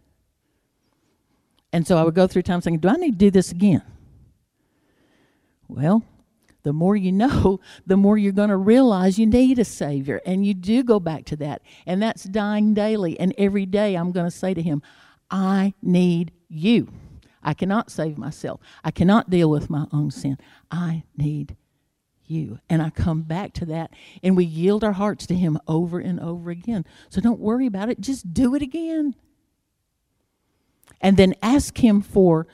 And 1.73 1.87
so 1.87 1.97
I 1.97 2.03
would 2.03 2.15
go 2.15 2.27
through 2.27 2.43
time 2.43 2.61
saying, 2.61 2.79
Do 2.79 2.89
I 2.89 2.93
need 2.93 3.13
to 3.13 3.17
do 3.17 3.31
this 3.31 3.51
again? 3.51 3.81
Well, 5.67 6.03
the 6.63 6.73
more 6.73 6.95
you 6.95 7.11
know, 7.13 7.59
the 7.85 7.97
more 7.97 8.17
you're 8.17 8.31
going 8.31 8.49
to 8.49 8.57
realize 8.57 9.17
you 9.17 9.25
need 9.25 9.57
a 9.57 9.65
Savior. 9.65 10.21
And 10.25 10.45
you 10.45 10.53
do 10.53 10.83
go 10.83 10.99
back 10.99 11.25
to 11.25 11.35
that. 11.37 11.63
And 11.85 12.01
that's 12.01 12.23
dying 12.23 12.73
daily. 12.75 13.19
And 13.19 13.33
every 13.37 13.65
day 13.65 13.95
I'm 13.95 14.11
going 14.11 14.27
to 14.27 14.31
say 14.31 14.53
to 14.53 14.61
Him, 14.61 14.83
I 15.29 15.73
need 15.81 16.31
you. 16.47 16.91
I 17.41 17.53
cannot 17.53 17.91
save 17.91 18.17
myself. 18.17 18.59
I 18.83 18.91
cannot 18.91 19.29
deal 19.29 19.49
with 19.49 19.69
my 19.69 19.85
own 19.93 20.11
sin. 20.11 20.37
I 20.69 21.03
need 21.15 21.55
you. 22.25 22.59
And 22.69 22.81
I 22.81 22.89
come 22.89 23.23
back 23.23 23.53
to 23.53 23.65
that 23.65 23.91
and 24.21 24.37
we 24.37 24.45
yield 24.45 24.83
our 24.83 24.93
hearts 24.93 25.25
to 25.27 25.35
Him 25.35 25.57
over 25.67 25.99
and 25.99 26.19
over 26.19 26.49
again. 26.49 26.85
So 27.09 27.21
don't 27.21 27.39
worry 27.39 27.65
about 27.65 27.89
it, 27.89 27.99
just 27.99 28.33
do 28.33 28.55
it 28.55 28.61
again. 28.61 29.15
And 31.01 31.17
then 31.17 31.33
ask 31.41 31.77
Him 31.77 32.01
for 32.01 32.47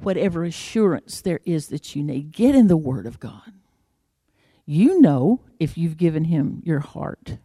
whatever 0.00 0.44
assurance 0.44 1.20
there 1.20 1.40
is 1.44 1.68
that 1.68 1.94
you 1.94 2.02
need. 2.02 2.32
Get 2.32 2.54
in 2.54 2.68
the 2.68 2.76
Word 2.76 3.06
of 3.06 3.20
God. 3.20 3.52
You 4.64 5.00
know 5.00 5.40
if 5.58 5.76
you've 5.76 5.96
given 5.96 6.24
Him 6.24 6.62
your 6.64 6.80
heart. 6.80 7.38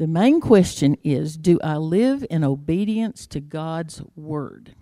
The 0.00 0.06
main 0.06 0.40
question 0.40 0.96
is 1.04 1.36
Do 1.36 1.60
I 1.62 1.76
live 1.76 2.24
in 2.30 2.42
obedience 2.42 3.26
to 3.26 3.38
God's 3.38 4.00
word? 4.16 4.74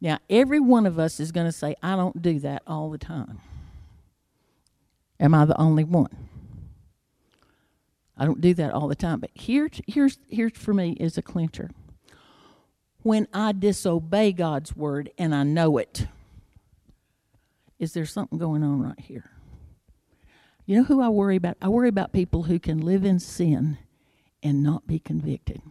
Now, 0.00 0.20
every 0.30 0.58
one 0.58 0.86
of 0.86 0.98
us 0.98 1.20
is 1.20 1.32
going 1.32 1.44
to 1.44 1.52
say, 1.52 1.76
I 1.82 1.96
don't 1.96 2.22
do 2.22 2.38
that 2.38 2.62
all 2.66 2.88
the 2.88 2.96
time. 2.96 3.42
Am 5.20 5.34
I 5.34 5.44
the 5.44 5.60
only 5.60 5.84
one? 5.84 6.30
I 8.16 8.24
don't 8.24 8.40
do 8.40 8.54
that 8.54 8.72
all 8.72 8.88
the 8.88 8.94
time. 8.94 9.20
But 9.20 9.32
here, 9.34 9.68
here's, 9.86 10.18
here's 10.30 10.56
for 10.56 10.72
me 10.72 10.92
is 10.92 11.18
a 11.18 11.22
clincher. 11.22 11.68
When 13.02 13.28
I 13.34 13.52
disobey 13.52 14.32
God's 14.32 14.74
word 14.74 15.10
and 15.18 15.34
I 15.34 15.42
know 15.42 15.76
it, 15.76 16.06
is 17.78 17.92
there 17.92 18.06
something 18.06 18.38
going 18.38 18.62
on 18.62 18.80
right 18.80 18.98
here? 18.98 19.30
You 20.64 20.76
know 20.76 20.84
who 20.84 21.02
I 21.02 21.10
worry 21.10 21.36
about? 21.36 21.58
I 21.60 21.68
worry 21.68 21.90
about 21.90 22.14
people 22.14 22.44
who 22.44 22.58
can 22.58 22.80
live 22.80 23.04
in 23.04 23.18
sin 23.18 23.76
and 24.42 24.62
not 24.62 24.86
be 24.86 24.98
convicted. 24.98 25.62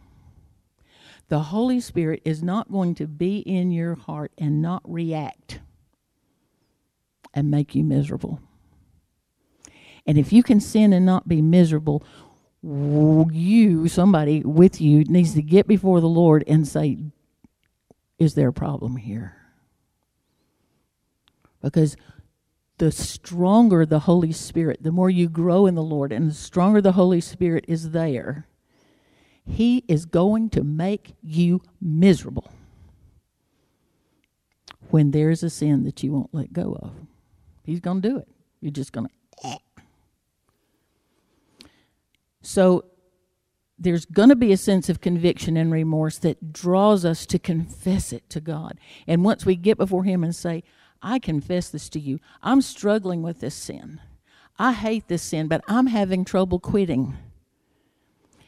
The 1.30 1.40
Holy 1.40 1.80
Spirit 1.80 2.22
is 2.26 2.44
not 2.44 2.72
going 2.72 2.96
to 2.96 3.08
be 3.08 3.40
in 3.40 3.72
your 3.72 3.96
heart 3.96 4.32
and 4.38 4.62
not 4.62 4.82
react 4.86 5.60
and 7.34 7.50
make 7.50 7.74
you 7.74 7.84
miserable. 7.84 8.42
And 10.06 10.18
if 10.18 10.34
you 10.34 10.44
can 10.44 10.60
sin 10.60 10.94
and 10.94 11.06
not 11.06 11.28
be 11.28 11.42
miserable, 11.42 12.04
you, 12.64 13.88
somebody 13.88 14.42
with 14.42 14.82
you, 14.82 15.04
needs 15.06 15.34
to 15.36 15.42
get 15.42 15.68
before 15.68 16.02
the 16.02 16.10
Lord 16.10 16.44
and 16.48 16.68
say, 16.68 16.98
Is 18.20 18.36
there 18.36 18.50
a 18.50 18.54
problem 18.54 18.98
here? 18.98 19.38
Because 21.62 21.96
the 22.78 22.92
stronger 22.92 23.86
the 23.86 24.00
Holy 24.00 24.32
Spirit, 24.32 24.82
the 24.82 24.92
more 24.92 25.10
you 25.10 25.30
grow 25.30 25.66
in 25.66 25.76
the 25.76 25.84
Lord, 25.84 26.12
and 26.12 26.32
the 26.32 26.36
stronger 26.36 26.82
the 26.82 26.94
Holy 26.94 27.22
Spirit 27.22 27.64
is 27.68 27.92
there, 27.92 28.48
he 29.47 29.84
is 29.88 30.06
going 30.06 30.49
to 30.51 30.63
make 30.63 31.15
you 31.21 31.62
miserable 31.82 32.51
when 34.89 35.12
there's 35.12 35.43
a 35.43 35.49
sin 35.49 35.84
that 35.84 36.04
you 36.04 36.12
won't 36.12 36.34
let 36.34 36.54
go 36.54 36.77
of. 36.82 36.91
He's 37.63 37.80
going 37.80 38.01
to 38.01 38.10
do 38.10 38.17
it. 38.17 38.27
You're 38.60 38.71
just 38.71 38.91
going 38.91 39.08
to. 39.08 39.12
So 42.41 42.86
there's 43.80 44.06
going 44.06 44.30
to 44.30 44.36
be 44.36 44.51
a 44.51 44.58
sense 44.58 44.89
of 44.89 45.01
conviction 45.01 45.58
and 45.58 45.71
remorse 45.71 46.17
that 46.19 46.54
draws 46.54 47.06
us 47.06 47.25
to 47.27 47.39
confess 47.39 48.12
it 48.13 48.30
to 48.30 48.39
God. 48.39 48.80
And 49.08 49.23
once 49.23 49.45
we 49.45 49.56
get 49.56 49.77
before 49.77 50.04
Him 50.04 50.23
and 50.23 50.36
say, 50.36 50.63
I 51.01 51.17
confess 51.19 51.69
this 51.69 51.89
to 51.89 51.99
you, 51.99 52.19
I'm 52.43 52.62
struggling 52.62 53.21
with 53.21 53.39
this 53.39 53.56
sin. 53.56 53.99
I 54.60 54.73
hate 54.73 55.08
this 55.08 55.23
sin, 55.23 55.47
but 55.47 55.63
I'm 55.67 55.88
having 55.88 56.25
trouble 56.25 56.60
quitting. 56.60 57.17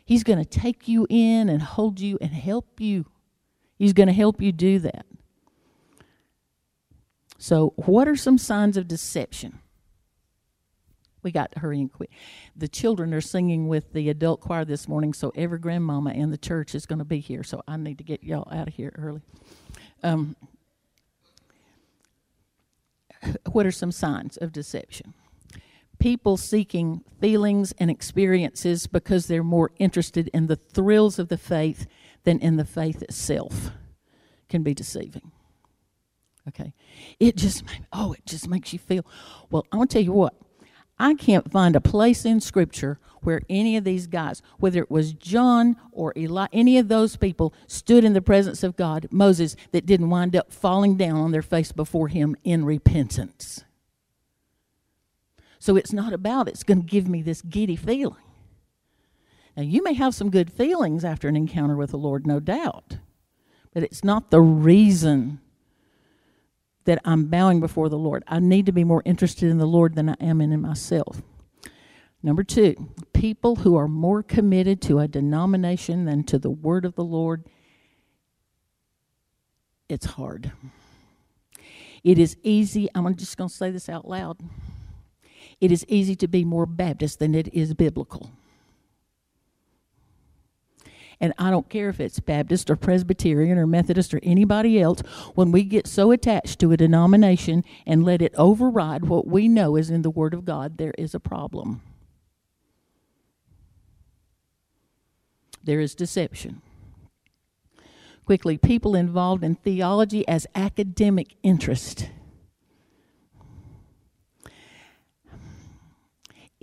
He's 0.06 0.24
going 0.24 0.40
to 0.40 0.46
take 0.46 0.88
you 0.88 1.08
in 1.10 1.50
and 1.50 1.62
hold 1.62 2.00
you 2.00 2.18
and 2.20 2.32
help 2.32 2.80
you. 2.80 3.06
He's 3.78 3.94
going 3.94 4.08
to 4.08 4.14
help 4.14 4.42
you 4.42 4.52
do 4.52 4.80
that. 4.80 5.06
So, 7.38 7.74
what 7.76 8.08
are 8.08 8.16
some 8.16 8.38
signs 8.38 8.78
of 8.78 8.88
deception? 8.88 9.60
We 11.24 11.32
got 11.32 11.54
to 11.54 11.60
hurry 11.60 11.80
and 11.80 11.92
quit. 11.92 12.10
The 12.56 12.68
children 12.68 13.14
are 13.14 13.22
singing 13.22 13.68
with 13.68 13.94
the 13.94 14.10
adult 14.10 14.42
choir 14.42 14.66
this 14.66 14.88
morning, 14.88 15.14
so 15.14 15.32
every 15.36 15.58
grandmama 15.58 16.12
in 16.12 16.32
the 16.32 16.38
church 16.38 16.76
is 16.76 16.86
going 16.86 17.00
to 17.00 17.06
be 17.06 17.20
here. 17.20 17.44
So 17.44 17.64
I 17.68 17.78
need 17.78 17.98
to 17.98 18.04
get 18.04 18.24
y'all 18.24 18.48
out 18.52 18.68
of 18.68 18.74
here 18.74 18.94
early. 18.98 19.22
Um, 20.04 20.36
what 23.52 23.66
are 23.66 23.72
some 23.72 23.92
signs 23.92 24.38
of 24.38 24.52
deception? 24.52 25.14
People 26.00 26.38
seeking 26.38 27.04
feelings 27.22 27.74
and 27.78 27.90
experiences 27.90 28.88
because 28.88 29.28
they're 29.28 29.44
more 29.44 29.72
interested 29.78 30.30
in 30.34 30.48
the 30.48 30.56
thrills 30.56 31.20
of 31.20 31.30
the 31.30 31.38
faith 31.38 31.88
than 32.24 32.40
in 32.40 32.58
the 32.58 32.66
faith 32.66 33.02
itself 33.02 33.72
can 34.50 34.64
be 34.64 34.74
deceiving. 34.74 35.32
Okay. 36.48 36.74
It 37.20 37.38
just, 37.38 37.64
oh, 37.92 38.14
it 38.14 38.26
just 38.26 38.48
makes 38.48 38.74
you 38.74 38.80
feel. 38.80 39.06
Well, 39.50 39.66
I'm 39.72 39.80
to 39.82 39.88
tell 39.88 40.02
you 40.02 40.12
what. 40.12 40.36
I 41.00 41.16
can't 41.16 41.52
find 41.52 41.76
a 41.76 41.82
place 41.82 42.24
in 42.26 42.40
Scripture 42.40 43.00
where 43.22 43.42
any 43.50 43.78
of 43.78 43.84
these 43.84 44.06
guys, 44.06 44.42
whether 44.60 44.82
it 44.82 44.92
was 44.92 45.14
John 45.14 45.76
or 45.92 46.14
Eli, 46.16 46.48
any 46.52 46.78
of 46.78 46.88
those 46.88 47.16
people 47.16 47.54
stood 47.68 48.04
in 48.04 48.14
the 48.14 48.22
presence 48.22 48.64
of 48.64 48.76
God, 48.76 49.08
Moses, 49.10 49.56
that 49.72 49.86
didn't 49.86 50.10
wind 50.10 50.36
up 50.36 50.52
falling 50.52 50.98
down 50.98 51.16
on 51.16 51.32
their 51.32 51.42
face 51.42 51.72
before 51.72 52.10
him 52.10 52.36
in 52.44 52.66
repentance. 52.66 53.64
So 55.64 55.78
it's 55.78 55.94
not 55.94 56.12
about 56.12 56.50
it's 56.50 56.66
going 56.66 56.82
to 56.82 56.86
give 56.86 57.08
me 57.08 57.22
this 57.22 57.42
giddy 57.42 57.78
feeling. 57.78 58.18
Now, 59.56 59.64
you 59.64 59.82
may 59.82 59.94
have 59.94 60.14
some 60.14 60.30
good 60.30 60.52
feelings 60.52 61.06
after 61.06 61.30
an 61.30 61.38
encounter 61.38 61.78
with 61.78 61.92
the 61.92 61.98
Lord, 61.98 62.28
no 62.28 62.42
doubt, 62.42 62.98
but 63.74 63.82
it's 63.82 64.04
not 64.04 64.30
the 64.30 64.42
reason 64.42 65.40
that 66.84 67.00
I'm 67.06 67.28
bowing 67.28 67.62
before 67.62 67.88
the 67.88 67.98
Lord. 67.98 68.26
I 68.28 68.42
need 68.42 68.66
to 68.66 68.74
be 68.74 68.84
more 68.84 69.02
interested 69.06 69.50
in 69.50 69.58
the 69.58 69.66
Lord 69.66 69.96
than 69.96 70.10
I 70.10 70.18
am 70.20 70.42
in 70.42 70.60
myself. 70.60 71.22
Number 72.22 72.44
two, 72.44 72.90
people 73.14 73.56
who 73.56 73.78
are 73.78 73.88
more 73.88 74.22
committed 74.22 74.82
to 74.82 75.00
a 75.00 75.08
denomination 75.08 76.04
than 76.04 76.26
to 76.26 76.38
the 76.38 76.52
word 76.52 76.84
of 76.84 76.96
the 76.96 77.06
Lord, 77.06 77.46
it's 79.88 80.08
hard. 80.08 80.52
It 82.04 82.20
is 82.20 82.36
easy, 82.44 82.90
I'm 82.94 83.16
just 83.16 83.38
going 83.38 83.50
to 83.50 83.56
say 83.56 83.72
this 83.72 83.88
out 83.88 84.06
loud. 84.06 84.40
It 85.64 85.72
is 85.72 85.86
easy 85.88 86.18
to 86.18 86.28
be 86.28 86.44
more 86.44 86.66
Baptist 86.66 87.20
than 87.20 87.34
it 87.34 87.48
is 87.54 87.74
biblical. 87.74 88.32
And 91.22 91.32
I 91.38 91.52
don't 91.52 91.70
care 91.70 91.88
if 91.88 92.02
it's 92.02 92.20
Baptist 92.20 92.70
or 92.70 92.76
Presbyterian 92.76 93.58
or 93.58 93.66
Methodist 93.66 94.14
or 94.14 94.20
anybody 94.24 94.82
else, 94.82 95.00
when 95.36 95.54
we 95.54 95.64
get 95.64 95.88
so 95.88 96.12
attached 96.12 96.60
to 96.60 96.74
a 96.74 96.76
denomination 96.76 97.64
and 97.86 98.04
let 98.04 98.22
it 98.22 98.36
override 98.36 99.06
what 99.06 99.26
we 99.26 99.48
know 99.48 99.78
is 99.78 99.90
in 99.90 100.02
the 100.02 100.10
Word 100.10 100.34
of 100.34 100.44
God, 100.44 100.78
there 100.78 100.94
is 100.98 101.16
a 101.16 101.20
problem. 101.22 101.82
There 105.64 105.80
is 105.80 105.96
deception. 105.96 106.62
Quickly, 108.26 108.58
people 108.58 108.96
involved 108.96 109.46
in 109.46 109.56
theology 109.56 110.28
as 110.28 110.46
academic 110.56 111.38
interest. 111.42 112.10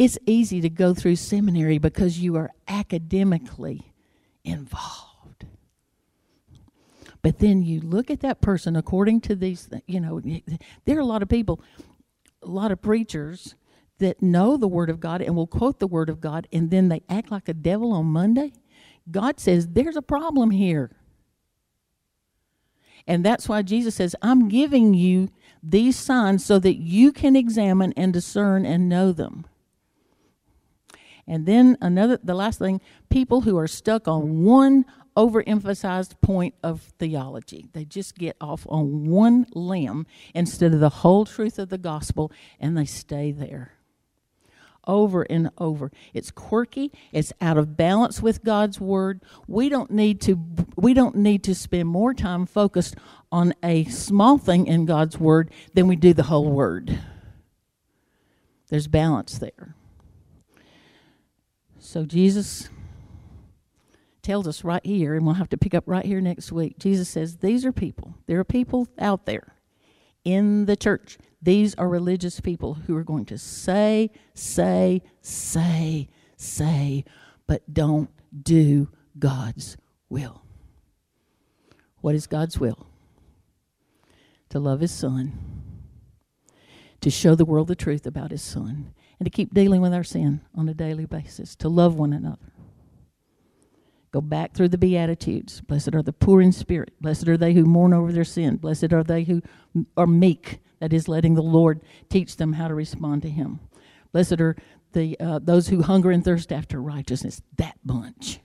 It's 0.00 0.16
easy 0.24 0.62
to 0.62 0.70
go 0.70 0.94
through 0.94 1.16
seminary 1.16 1.76
because 1.76 2.18
you 2.18 2.34
are 2.36 2.50
academically 2.66 3.92
involved. 4.42 5.44
But 7.20 7.38
then 7.38 7.60
you 7.60 7.80
look 7.80 8.10
at 8.10 8.20
that 8.20 8.40
person 8.40 8.76
according 8.76 9.20
to 9.20 9.36
these, 9.36 9.68
you 9.86 10.00
know, 10.00 10.22
there 10.86 10.96
are 10.96 11.00
a 11.00 11.04
lot 11.04 11.22
of 11.22 11.28
people, 11.28 11.60
a 12.42 12.46
lot 12.46 12.72
of 12.72 12.80
preachers 12.80 13.56
that 13.98 14.22
know 14.22 14.56
the 14.56 14.66
Word 14.66 14.88
of 14.88 15.00
God 15.00 15.20
and 15.20 15.36
will 15.36 15.46
quote 15.46 15.80
the 15.80 15.86
Word 15.86 16.08
of 16.08 16.18
God, 16.18 16.48
and 16.50 16.70
then 16.70 16.88
they 16.88 17.02
act 17.10 17.30
like 17.30 17.50
a 17.50 17.52
devil 17.52 17.92
on 17.92 18.06
Monday. 18.06 18.54
God 19.10 19.38
says, 19.38 19.68
There's 19.68 19.96
a 19.96 20.02
problem 20.02 20.50
here. 20.50 20.92
And 23.06 23.22
that's 23.22 23.50
why 23.50 23.60
Jesus 23.60 23.96
says, 23.96 24.16
I'm 24.22 24.48
giving 24.48 24.94
you 24.94 25.28
these 25.62 25.96
signs 25.96 26.42
so 26.42 26.58
that 26.58 26.76
you 26.76 27.12
can 27.12 27.36
examine 27.36 27.92
and 27.98 28.14
discern 28.14 28.64
and 28.64 28.88
know 28.88 29.12
them. 29.12 29.44
And 31.30 31.46
then 31.46 31.78
another, 31.80 32.18
the 32.24 32.34
last 32.34 32.58
thing, 32.58 32.80
people 33.08 33.42
who 33.42 33.56
are 33.56 33.68
stuck 33.68 34.08
on 34.08 34.42
one 34.42 34.84
overemphasized 35.16 36.20
point 36.20 36.56
of 36.60 36.80
theology. 36.98 37.68
They 37.72 37.84
just 37.84 38.16
get 38.18 38.36
off 38.40 38.66
on 38.68 39.04
one 39.04 39.46
limb 39.54 40.08
instead 40.34 40.74
of 40.74 40.80
the 40.80 40.88
whole 40.88 41.24
truth 41.24 41.60
of 41.60 41.68
the 41.68 41.78
gospel 41.78 42.32
and 42.58 42.76
they 42.76 42.84
stay 42.84 43.30
there. 43.30 43.74
Over 44.88 45.22
and 45.22 45.50
over. 45.56 45.92
It's 46.12 46.32
quirky, 46.32 46.90
it's 47.12 47.32
out 47.40 47.56
of 47.56 47.76
balance 47.76 48.20
with 48.20 48.42
God's 48.42 48.80
word. 48.80 49.22
We 49.46 49.68
don't 49.68 49.92
need 49.92 50.20
to 50.22 50.36
we 50.74 50.94
don't 50.94 51.14
need 51.14 51.44
to 51.44 51.54
spend 51.54 51.88
more 51.88 52.12
time 52.12 52.44
focused 52.44 52.96
on 53.30 53.54
a 53.62 53.84
small 53.84 54.36
thing 54.36 54.66
in 54.66 54.84
God's 54.84 55.16
word 55.16 55.52
than 55.74 55.86
we 55.86 55.94
do 55.94 56.12
the 56.12 56.24
whole 56.24 56.50
word. 56.50 56.98
There's 58.68 58.88
balance 58.88 59.38
there. 59.38 59.76
So 61.90 62.04
Jesus 62.04 62.68
tells 64.22 64.46
us 64.46 64.62
right 64.62 64.86
here, 64.86 65.16
and 65.16 65.26
we'll 65.26 65.34
have 65.34 65.48
to 65.48 65.58
pick 65.58 65.74
up 65.74 65.82
right 65.88 66.04
here 66.04 66.20
next 66.20 66.52
week. 66.52 66.78
Jesus 66.78 67.08
says, 67.08 67.38
These 67.38 67.66
are 67.66 67.72
people. 67.72 68.14
There 68.28 68.38
are 68.38 68.44
people 68.44 68.86
out 68.96 69.26
there 69.26 69.56
in 70.24 70.66
the 70.66 70.76
church. 70.76 71.18
These 71.42 71.74
are 71.74 71.88
religious 71.88 72.38
people 72.38 72.74
who 72.74 72.96
are 72.96 73.02
going 73.02 73.24
to 73.24 73.38
say, 73.38 74.12
say, 74.34 75.02
say, 75.20 76.08
say, 76.36 77.04
but 77.48 77.74
don't 77.74 78.10
do 78.40 78.88
God's 79.18 79.76
will. 80.08 80.42
What 82.02 82.14
is 82.14 82.28
God's 82.28 82.60
will? 82.60 82.86
To 84.50 84.60
love 84.60 84.78
His 84.78 84.92
Son, 84.92 85.32
to 87.00 87.10
show 87.10 87.34
the 87.34 87.44
world 87.44 87.66
the 87.66 87.74
truth 87.74 88.06
about 88.06 88.30
His 88.30 88.42
Son, 88.42 88.94
and 89.20 89.26
to 89.26 89.30
keep 89.30 89.52
dealing 89.52 89.82
with 89.82 89.92
our 89.92 90.02
sin 90.02 90.40
on 90.56 90.68
a 90.68 90.74
daily 90.74 91.04
basis, 91.04 91.54
to 91.56 91.68
love 91.68 91.94
one 91.94 92.14
another. 92.14 92.52
Go 94.12 94.22
back 94.22 94.54
through 94.54 94.70
the 94.70 94.78
Beatitudes. 94.78 95.60
Blessed 95.60 95.94
are 95.94 96.02
the 96.02 96.12
poor 96.12 96.40
in 96.40 96.52
spirit. 96.52 96.94
Blessed 97.00 97.28
are 97.28 97.36
they 97.36 97.52
who 97.52 97.64
mourn 97.64 97.92
over 97.92 98.12
their 98.12 98.24
sin. 98.24 98.56
Blessed 98.56 98.92
are 98.92 99.04
they 99.04 99.22
who 99.22 99.42
are 99.96 100.06
meek, 100.06 100.58
that 100.80 100.92
is, 100.92 101.06
letting 101.06 101.34
the 101.34 101.42
Lord 101.42 101.82
teach 102.08 102.36
them 102.36 102.54
how 102.54 102.66
to 102.66 102.74
respond 102.74 103.22
to 103.22 103.28
Him. 103.28 103.60
Blessed 104.10 104.40
are 104.40 104.56
the, 104.94 105.20
uh, 105.20 105.38
those 105.40 105.68
who 105.68 105.82
hunger 105.82 106.10
and 106.10 106.24
thirst 106.24 106.50
after 106.50 106.80
righteousness. 106.80 107.42
That 107.58 107.78
bunch. 107.84 108.40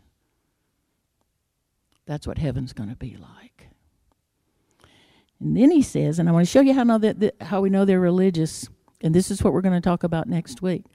That's 2.06 2.28
what 2.28 2.38
heaven's 2.38 2.74
going 2.74 2.90
to 2.90 2.96
be 2.96 3.18
like. 3.18 3.70
And 5.40 5.56
then 5.58 5.72
he 5.72 5.82
says, 5.82 6.20
and 6.20 6.30
I 6.30 6.32
want 6.32 6.46
to 6.46 6.52
show 6.52 6.62
you 6.62 6.74
how, 6.74 6.84
know 6.84 6.98
that, 7.00 7.20
that, 7.22 7.42
how 7.42 7.62
we 7.62 7.70
know 7.70 7.86
they're 7.86 8.00
religious 8.00 8.70
and 9.02 9.14
this 9.14 9.30
is 9.30 9.44
what 9.44 9.54
we're 9.54 9.62
going 9.62 9.80
to 9.80 9.82
talk 9.82 10.04
about 10.04 10.28
next 10.28 10.62
week. 10.62 10.86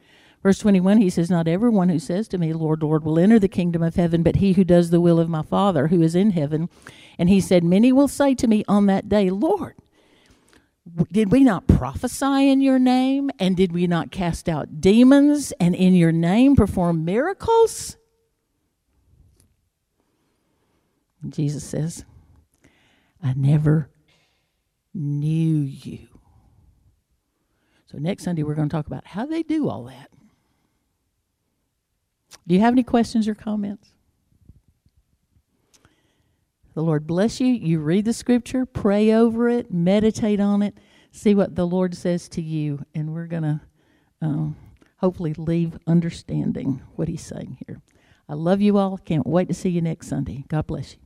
Verse 0.43 0.59
21, 0.59 0.99
he 0.99 1.11
says, 1.11 1.31
Not 1.31 1.47
everyone 1.47 1.91
who 1.91 1.99
says 1.99 2.27
to 2.29 2.39
me, 2.39 2.53
Lord, 2.53 2.83
Lord, 2.83 3.05
will 3.05 3.19
enter 3.19 3.39
the 3.39 3.49
kingdom 3.49 3.83
of 3.83 3.97
heaven, 3.97 4.23
but 4.23 4.37
he 4.37 4.55
who 4.55 4.65
does 4.65 4.91
the 4.91 5.01
will 5.01 5.21
of 5.21 5.29
my 5.29 5.43
Father 5.43 5.89
who 5.89 6.01
is 6.01 6.15
in 6.15 6.31
heaven. 6.31 6.71
And 7.19 7.29
he 7.29 7.41
said, 7.41 7.63
Many 7.63 7.93
will 7.93 8.09
say 8.09 8.35
to 8.37 8.47
me 8.47 8.65
on 8.67 8.87
that 8.87 9.09
day, 9.09 9.29
Lord, 9.29 9.75
did 11.13 11.31
we 11.31 11.45
not 11.45 11.67
prophesy 11.67 12.49
in 12.49 12.63
your 12.63 12.79
name? 12.79 13.31
And 13.39 13.57
did 13.57 13.73
we 13.73 13.87
not 13.87 14.11
cast 14.11 14.49
out 14.49 14.81
demons 14.81 15.53
and 15.61 15.75
in 15.75 15.95
your 15.95 16.13
name 16.13 16.57
perform 16.57 17.05
miracles? 17.05 17.99
Jesus 21.29 21.65
says, 21.65 22.07
I 23.23 23.35
never 23.35 23.91
knew 24.95 25.59
you. 25.59 26.10
So 27.91 27.99
next 27.99 28.23
Sunday, 28.23 28.45
we're 28.45 28.55
going 28.55 28.69
to 28.69 28.73
talk 28.73 28.87
about 28.87 29.05
how 29.05 29.27
they 29.27 29.43
do 29.43 29.69
all 29.69 29.85
that. 29.85 30.11
Do 32.47 32.55
you 32.55 32.61
have 32.61 32.73
any 32.73 32.85
questions 32.85 33.27
or 33.27 33.35
comments? 33.35 33.91
The 36.75 36.83
Lord 36.83 37.07
bless 37.07 37.41
you. 37.41 37.49
You 37.49 37.81
read 37.81 38.05
the 38.05 38.13
scripture, 38.13 38.65
pray 38.65 39.13
over 39.13 39.49
it, 39.49 39.73
meditate 39.73 40.39
on 40.39 40.63
it, 40.63 40.79
see 41.11 41.35
what 41.35 41.57
the 41.57 41.67
Lord 41.67 41.97
says 41.97 42.29
to 42.31 42.43
you, 42.43 42.85
and 42.95 43.13
we're 43.13 43.27
going 43.27 43.43
to 43.43 43.61
um, 44.23 44.57
hopefully 44.99 45.35
leave 45.35 45.77
understanding 45.89 46.83
what 46.95 47.09
He's 47.09 47.27
saying 47.27 47.59
here. 47.67 47.81
I 48.29 48.35
love 48.35 48.61
you 48.61 48.79
all. 48.79 48.99
Can't 48.99 49.27
wait 49.27 49.49
to 49.49 49.55
see 49.55 49.71
you 49.71 49.81
next 49.81 50.07
Sunday. 50.07 50.45
God 50.47 50.69
bless 50.69 50.95
you. 50.95 51.01